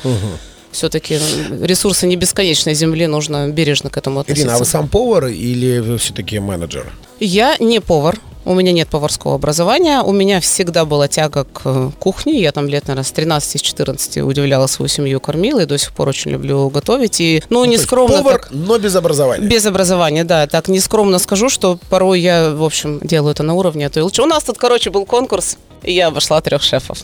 Все-таки 0.71 1.19
ресурсы 1.61 2.07
не 2.07 2.15
бесконечной 2.15 2.73
земли, 2.73 3.07
нужно 3.07 3.49
бережно 3.49 3.89
к 3.89 3.97
этому 3.97 4.19
относиться. 4.19 4.45
Ирина, 4.47 4.55
а 4.55 4.59
вы 4.59 4.65
сам 4.65 4.87
повар 4.87 5.27
или 5.27 5.79
вы 5.79 5.97
все-таки 5.97 6.39
менеджер? 6.39 6.91
Я 7.19 7.55
не 7.59 7.79
повар. 7.81 8.19
У 8.45 8.53
меня 8.53 8.71
нет 8.71 8.87
поварского 8.87 9.35
образования. 9.35 10.01
У 10.01 10.11
меня 10.11 10.39
всегда 10.39 10.85
была 10.85 11.07
тяга 11.07 11.43
к 11.43 11.61
э, 11.65 11.91
кухне. 11.99 12.39
Я 12.41 12.51
там 12.51 12.67
лет, 12.67 12.87
наверное, 12.87 13.03
с 13.03 13.11
13 13.11 13.59
с 13.59 13.61
14 13.61 14.17
удивляла 14.23 14.65
свою 14.67 14.87
семью, 14.87 15.19
кормила. 15.19 15.59
И 15.59 15.65
до 15.65 15.77
сих 15.77 15.91
пор 15.91 16.07
очень 16.07 16.31
люблю 16.31 16.69
готовить. 16.69 17.19
И, 17.19 17.43
ну, 17.49 17.65
не 17.65 17.71
То 17.71 17.73
есть 17.73 17.83
скромно 17.83 18.17
повар, 18.23 18.39
так- 18.39 18.47
но 18.51 18.77
без 18.79 18.95
образования. 18.95 19.45
Без 19.45 19.65
образования, 19.65 20.23
да. 20.23 20.47
Так 20.47 20.69
нескромно 20.69 21.19
скажу, 21.19 21.49
что 21.49 21.77
порой 21.89 22.21
я, 22.21 22.51
в 22.51 22.63
общем, 22.63 22.99
делаю 23.03 23.33
это 23.33 23.43
на 23.43 23.53
уровне, 23.53 23.85
а 23.85 23.89
то 23.89 23.99
и 23.99 24.03
лучше. 24.03 24.21
У 24.23 24.25
нас 24.25 24.43
тут, 24.45 24.57
короче, 24.57 24.89
был 24.89 25.05
конкурс, 25.05 25.57
и 25.83 25.91
я 25.93 26.07
обошла 26.07 26.39
трех 26.41 26.63
шефов. 26.63 26.99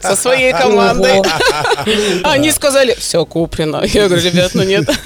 Со 0.00 0.16
своей 0.16 0.52
командой. 0.52 1.22
Они 2.24 2.50
сказали, 2.52 2.96
все 2.98 3.24
куплено. 3.24 3.82
Я 3.84 4.08
говорю, 4.08 4.22
ребят, 4.22 4.52
ну 4.54 4.62
нет. 4.62 4.88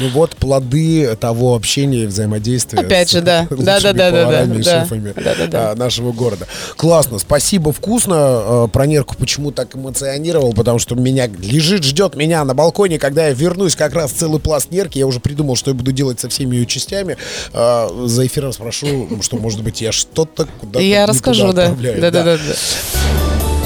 Ну 0.00 0.08
вот 0.08 0.34
плоды 0.34 1.14
того 1.14 1.54
общения 1.54 2.02
и 2.02 2.06
взаимодействия. 2.06 2.80
Опять 2.80 3.10
же, 3.10 3.20
да. 3.20 3.46
Да, 3.48 3.78
да, 3.78 3.92
да, 3.92 4.10
да, 4.10 5.46
да. 5.46 5.74
нашего 5.76 6.10
города. 6.10 6.48
Классно, 6.76 7.20
спасибо, 7.20 7.72
вкусно. 7.72 8.16
А, 8.16 8.66
Про 8.66 8.86
нерку 8.86 9.14
почему 9.16 9.52
так 9.52 9.76
эмоционировал, 9.76 10.52
потому 10.52 10.80
что 10.80 10.96
меня 10.96 11.28
лежит, 11.28 11.84
ждет 11.84 12.16
меня 12.16 12.44
на 12.44 12.54
балконе, 12.54 12.98
когда 12.98 13.28
я 13.28 13.34
вернусь 13.34 13.76
как 13.76 13.94
раз 13.94 14.10
целый 14.10 14.40
пласт 14.40 14.72
нерки. 14.72 14.98
Я 14.98 15.06
уже 15.06 15.20
придумал, 15.20 15.54
что 15.54 15.70
я 15.70 15.74
буду 15.74 15.92
делать 15.92 16.18
со 16.18 16.28
всеми 16.28 16.56
ее 16.56 16.66
частями. 16.66 17.16
А, 17.52 17.88
За 18.06 18.26
эфиром 18.26 18.52
спрошу, 18.52 19.08
что, 19.22 19.36
может 19.36 19.62
быть, 19.62 19.80
я 19.80 19.92
что-то 19.92 20.48
куда-то 20.60 20.80
Я 20.80 21.06
расскажу, 21.06 21.52
да. 21.52 21.68
Да, 21.68 22.10
да, 22.10 22.24
да. 22.24 22.38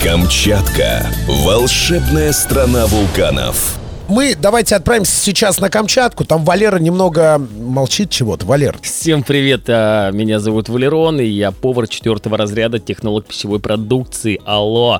Камчатка. 0.09 1.07
Волшебная 1.27 2.33
страна 2.33 2.87
вулканов. 2.87 3.79
Мы 4.09 4.35
давайте 4.35 4.75
отправимся 4.75 5.15
сейчас 5.15 5.61
на 5.61 5.69
Камчатку. 5.69 6.25
Там 6.25 6.47
Валера 6.47 6.79
немного 6.79 7.37
молчит 7.37 8.09
чего-то. 8.09 8.47
Валер, 8.47 8.79
Всем 8.81 9.23
привет, 9.23 9.65
а, 9.69 10.11
меня 10.13 10.41
зовут 10.41 10.71
Валерон, 10.71 11.21
и 11.21 11.27
я 11.27 11.53
повар 11.53 11.87
четвертого 11.89 12.39
разряда, 12.39 12.79
технолог 12.79 13.27
пищевой 13.27 13.61
продукции. 13.61 14.41
Алло! 14.47 14.99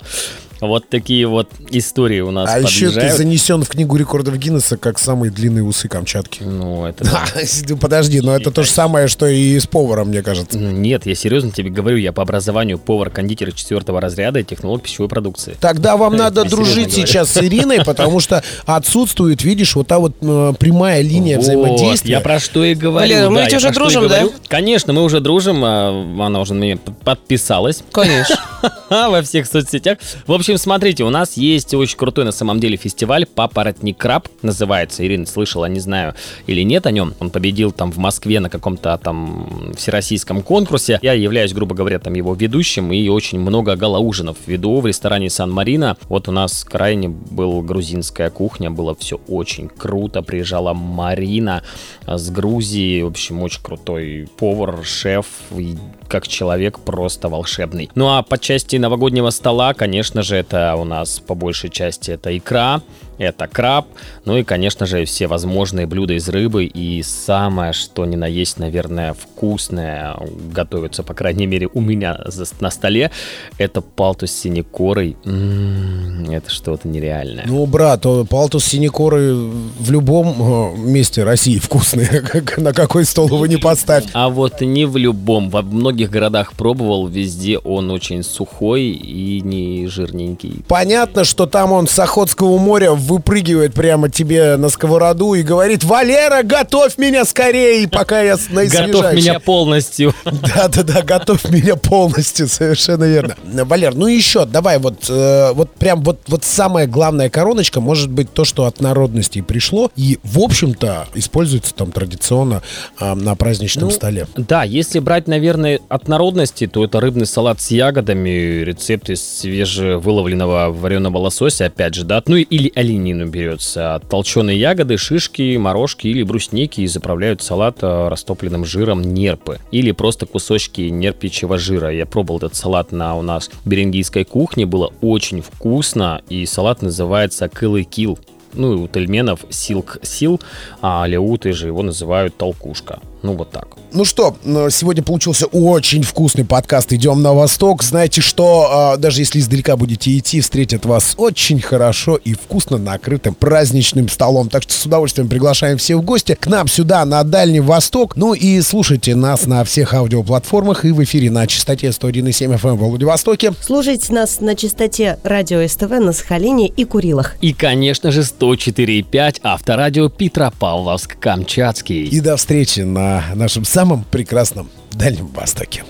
Вот 0.61 0.89
такие 0.89 1.27
вот 1.27 1.49
истории 1.71 2.21
у 2.21 2.31
нас 2.31 2.51
а 2.53 2.59
еще 2.59 2.89
ты 2.89 2.95
подъезжают. 2.95 3.17
занесен 3.17 3.63
в 3.63 3.69
книгу 3.69 3.97
рекордов 3.97 4.37
Гиннесса 4.37 4.77
как 4.77 4.99
самые 4.99 5.31
длинные 5.31 5.63
усы 5.63 5.89
Камчатки. 5.89 6.43
Ну, 6.43 6.87
это 6.87 7.05
да. 7.05 7.25
Да, 7.69 7.77
подожди, 7.77 8.21
но 8.21 8.35
это 8.35 8.51
то 8.51 8.63
же 8.63 8.71
самое, 8.71 9.09
что 9.09 9.27
и 9.27 9.59
с 9.59 9.67
поваром, 9.67 10.09
мне 10.09 10.23
кажется. 10.23 10.59
Ну, 10.59 10.71
Нет, 10.71 11.07
я 11.07 11.15
серьезно 11.15 11.51
тебе 11.51 11.71
говорю, 11.71 11.97
я 11.97 12.13
по 12.13 12.23
образованию 12.23 12.79
повар-кондитер 12.79 13.53
четвертого 13.53 14.01
разряда 14.01 14.41
и 14.41 14.45
технолог 14.45 14.83
пищевой 14.83 15.09
продукции. 15.09 15.57
Тогда 15.61 15.97
вам 15.97 16.13
Я 16.19 16.19
надо 16.25 16.45
дружить 16.45 16.93
сейчас 16.93 17.31
с 17.33 17.43
Ириной, 17.43 17.85
потому 17.85 18.21
что 18.21 18.43
отсутствует, 18.67 19.43
видишь, 19.43 19.77
вот 19.77 19.87
та 19.87 19.99
вот 19.99 20.17
э, 20.21 20.53
прямая 20.59 21.03
линия 21.03 21.37
Вот, 21.37 21.45
взаимодействия. 21.45 22.13
я 22.13 22.21
про 22.21 22.41
что 22.41 22.65
и 22.65 22.75
говорю. 22.75 23.31
Мы 23.31 23.43
ведь 23.43 23.55
уже 23.55 23.71
дружим, 23.71 24.09
да? 24.09 24.25
Конечно, 24.49 24.93
мы 24.93 25.03
уже 25.03 25.21
дружим, 25.21 25.63
а, 25.65 25.91
она 26.27 26.41
уже 26.41 26.55
на 26.55 26.61
меня 26.61 26.79
подписалась 27.05 27.83
Конечно. 27.93 28.37
во 28.91 29.23
всех 29.23 29.47
соцсетях. 29.47 29.99
В 30.27 30.33
общем, 30.33 30.48
смотрите, 30.57 31.05
у 31.05 31.11
нас 31.11 31.37
есть 31.37 31.75
очень 31.75 31.99
крутой 31.99 32.25
на 32.25 32.33
самом 32.33 32.61
деле 32.61 32.77
фестиваль 32.77 33.27
«Папоротник 33.27 33.99
краб» 33.99 34.29
называется. 34.43 35.05
Ирина 35.05 35.27
слышала, 35.27 35.67
не 35.67 35.81
знаю, 35.81 36.15
или 36.47 36.63
нет 36.63 36.87
о 36.87 36.91
нем. 36.91 37.15
Он 37.21 37.31
победил 37.31 37.73
там 37.73 37.93
в 37.93 37.99
Москве 37.99 38.41
на 38.41 38.49
каком-то 38.49 38.99
там 39.03 39.73
всероссийском 39.77 40.43
конкурсе. 40.43 40.99
Я 41.03 41.13
являюсь, 41.13 41.53
грубо 41.53 41.75
говоря, 41.75 41.99
там 41.99 42.15
его 42.15 42.35
ведущим 42.35 42.93
и 42.93 43.09
очень 43.09 43.41
много 43.41 43.77
галаужинов 43.77 44.37
веду 44.47 44.81
в 44.81 44.87
ресторане 44.87 45.29
Сан-Марино. 45.29 45.97
Вот 46.09 46.29
у 46.29 46.33
нас 46.33 46.65
крайне 46.65 47.09
был 47.09 47.61
грузинская 47.63 48.31
кухня, 48.31 48.71
было 48.71 48.95
все 48.95 49.21
очень 49.29 49.69
круто. 49.69 50.23
Приезжала 50.23 50.73
Марина 50.73 51.63
а, 52.07 52.17
с 52.17 52.31
Грузии, 52.31 53.03
в 53.03 53.09
общем, 53.09 53.43
очень 53.43 53.63
крутой 53.63 54.29
повар, 54.39 54.85
шеф, 54.85 55.27
и 55.57 55.77
как 56.09 56.27
человек 56.27 56.79
просто 56.79 57.29
волшебный. 57.29 57.91
Ну 57.95 58.09
а 58.09 58.23
по 58.23 58.39
части 58.39 58.77
новогоднего 58.77 59.31
стола, 59.31 59.75
конечно 59.75 60.23
же, 60.23 60.38
это 60.39 60.75
у 60.77 60.85
нас 60.85 61.21
по 61.21 61.35
большей 61.35 61.71
части 61.71 62.11
это 62.13 62.37
икра, 62.37 62.81
это 63.19 63.47
краб, 63.47 63.87
ну 64.25 64.37
и, 64.37 64.43
конечно 64.45 64.87
же, 64.87 65.05
все 65.05 65.27
возможные 65.27 65.87
блюда 65.87 66.15
из 66.15 66.29
рыбы. 66.29 66.65
И 66.65 67.03
самое, 67.03 67.73
что 67.73 68.05
ни 68.07 68.17
на 68.17 68.27
есть, 68.27 68.59
наверное, 68.59 69.15
вкусное, 69.15 70.17
готовится, 70.53 71.03
по 71.03 71.15
крайней 71.15 71.47
мере, 71.47 71.69
у 71.73 71.81
меня 71.81 72.19
на 72.61 72.71
столе, 72.71 73.11
это 73.59 73.81
палтус 73.81 74.31
с 74.31 74.41
синекорой. 74.41 75.17
М, 75.25 76.31
Это 76.31 76.51
что-то 76.51 76.89
нереальное. 76.89 77.45
Ну, 77.47 77.65
брат, 77.67 78.05
палтус 78.29 78.65
синекоры 78.65 79.35
в 79.35 79.91
любом 79.91 80.81
месте 80.91 81.25
России 81.25 81.59
вкусные. 81.59 82.07
Как- 82.33 82.59
На 82.59 82.73
какой 82.73 83.05
стол 83.05 83.27
его 83.29 83.47
не 83.47 83.57
поставь. 83.57 84.05
А 84.13 84.29
вот 84.29 84.61
не 84.61 84.85
в 84.85 84.97
любом, 84.97 85.51
во 85.51 85.63
многих 85.63 86.11
городах 86.11 86.53
пробовал, 86.53 87.07
везде 87.09 87.59
он 87.59 87.91
очень 87.91 88.23
сухой 88.23 88.83
и 88.85 89.41
не 89.41 89.87
жирненький. 89.87 90.63
Понятно, 90.69 91.25
что 91.25 91.47
там 91.47 91.73
он 91.73 91.87
с 91.89 91.99
Охотского 91.99 92.59
моря 92.59 92.93
выпрыгивает 93.09 93.75
прямо 93.75 94.09
тебе 94.11 94.57
на 94.57 94.69
сковороду 94.69 95.35
и 95.35 95.43
говорит, 95.43 95.83
Валера, 95.85 96.43
готовь 96.43 96.99
меня 96.99 97.25
скорее, 97.25 97.89
пока 97.89 98.21
я 98.23 98.37
с- 98.37 98.51
наисвежаюсь». 98.51 98.93
Готов 98.93 99.13
меня 99.15 99.41
полностью. 99.41 100.15
Да-да-да, 100.25 101.03
готовь 101.03 101.45
меня 101.51 101.75
полностью, 101.77 102.47
совершенно 102.49 103.05
верно. 103.05 103.35
Валер, 103.65 103.95
ну 103.95 104.07
еще, 104.07 104.45
давай, 104.45 104.79
вот, 104.79 105.07
э, 105.09 105.53
вот 105.55 105.73
прям 105.75 106.03
вот, 106.03 106.21
вот 106.29 106.45
самая 106.45 106.87
главная 106.87 107.31
короночка 107.31 107.81
может 107.81 108.11
быть 108.11 108.33
то, 108.33 108.45
что 108.45 108.67
от 108.67 108.81
народностей 108.81 109.43
пришло 109.43 109.91
и, 109.97 110.19
в 110.23 110.39
общем-то, 110.39 111.09
используется 111.15 111.75
там 111.75 111.91
традиционно 111.93 112.63
э, 113.01 113.15
на 113.15 113.35
праздничном 113.35 113.87
Ну, 113.87 113.91
столе. 113.91 114.27
Да, 114.37 114.65
если 114.65 114.99
брать, 114.99 115.27
наверное, 115.29 115.81
от 115.89 116.09
народности, 116.09 116.67
то 116.67 116.85
это 116.85 117.01
рыбный 117.01 117.27
салат 117.27 117.61
с 117.61 117.71
ягодами, 117.71 118.63
рецепт 118.63 119.09
из 119.11 119.23
свежевыловленного 119.23 120.71
вареного 120.71 121.19
лосося, 121.19 121.67
опять 121.67 121.95
же, 121.95 122.05
да, 122.05 122.23
ну 122.27 122.37
или 122.37 122.71
оленину 122.99 123.27
берется, 123.27 124.01
толченые 124.09 124.59
ягоды, 124.59 124.97
шишки, 124.97 125.57
морожки 125.57 126.09
или 126.09 126.23
брусники 126.23 126.81
и 126.81 126.87
заправляют 126.87 127.43
салат 127.43 127.79
э, 127.83 128.09
растопленным 128.09 128.65
жиром 128.65 129.03
нерпы 129.03 129.59
или 129.71 129.93
просто 129.93 130.27
кусочки 130.27 130.83
нерпичьего 130.83 131.59
жира. 131.59 131.93
Я 131.93 132.07
пробовал 132.07 132.39
этот 132.39 132.57
салат 132.57 132.93
на 132.93 133.17
у 133.17 133.23
нас 133.23 133.51
берингийской 133.65 134.25
кухне, 134.25 134.67
было 134.67 134.93
очень 135.01 135.43
вкусно, 135.43 136.21
и 136.29 136.45
салат 136.47 136.83
называется 136.83 137.49
кылый 137.49 137.85
кил. 137.85 138.19
Ну 138.55 138.73
и 138.73 138.77
у 138.77 138.89
тельменов 138.89 139.45
силк 139.51 139.99
сил, 140.03 140.41
а 140.81 141.05
алеуты 141.05 141.53
же 141.53 141.67
его 141.67 141.83
называют 141.83 142.37
толкушка. 142.37 143.01
Ну 143.23 143.35
вот 143.35 143.51
так. 143.51 143.69
Ну 143.91 144.05
что, 144.05 144.37
сегодня 144.45 145.03
получился 145.03 145.47
очень 145.47 146.03
вкусный 146.03 146.45
подкаст 146.45 146.93
«Идем 146.93 147.23
на 147.23 147.33
восток». 147.33 147.83
Знаете 147.83 148.21
что, 148.21 148.95
э, 148.95 148.99
даже 148.99 149.23
если 149.23 149.41
издалека 149.41 149.77
будете 149.77 150.17
идти, 150.17 150.41
встретят 150.43 150.85
вас 150.85 151.15
очень 151.17 151.59
хорошо 151.61 152.17
и 152.17 152.35
вкусно 152.35 152.77
накрытым 152.77 153.35
праздничным 153.35 154.09
столом. 154.11 154.51
Так 154.51 154.63
что 154.65 154.75
с 154.75 154.85
удовольствием 154.85 155.29
приглашаем 155.29 155.79
всех 155.79 155.99
в 155.99 156.03
гости 156.03 156.37
к 156.39 156.47
нам 156.47 156.69
сюда, 156.69 157.05
на 157.07 157.25
Дальний 157.25 157.61
Восток. 157.61 158.15
Ну 158.17 158.35
и 158.35 158.61
слушайте 158.61 159.15
нас 159.15 159.47
на 159.47 159.65
всех 159.65 159.95
аудиоплатформах 159.95 160.85
и 160.85 160.93
в 160.93 161.03
эфире 161.03 161.31
на 161.31 161.47
частоте 161.47 161.89
101,7 161.89 162.59
FM 162.59 162.75
в 162.75 162.89
Владивостоке. 162.89 163.55
Слушайте 163.61 164.13
нас 164.13 164.41
на 164.41 164.55
частоте 164.55 165.19
радио 165.25 165.67
СТВ 165.67 165.91
на 165.91 166.13
Сахалине 166.13 166.69
и 166.69 166.85
Курилах. 166.85 167.37
И, 167.41 167.55
конечно 167.55 168.13
же, 168.13 168.21
104,5 168.21 169.41
авторадио 169.43 170.09
Петропавловск-Камчатский. 170.09 172.05
И 172.05 172.21
до 172.21 172.37
встречи 172.37 172.81
на 173.09 173.25
нашем 173.35 173.65
самом 173.65 174.05
прекрасном 174.05 174.69
Дальнем 174.93 175.29
Востоке. 175.29 175.83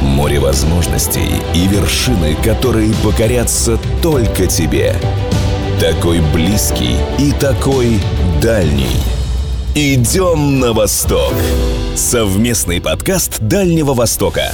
Море 0.00 0.40
возможностей 0.40 1.30
и 1.54 1.66
вершины, 1.68 2.34
которые 2.42 2.92
покорятся 3.04 3.78
только 4.02 4.46
тебе. 4.46 4.96
Такой 5.80 6.20
близкий 6.32 6.96
и 7.18 7.32
такой 7.32 8.00
дальний. 8.42 8.96
Идем 9.74 10.60
на 10.60 10.72
восток. 10.72 11.34
Совместный 11.94 12.80
подкаст 12.80 13.38
Дальнего 13.40 13.94
Востока. 13.94 14.52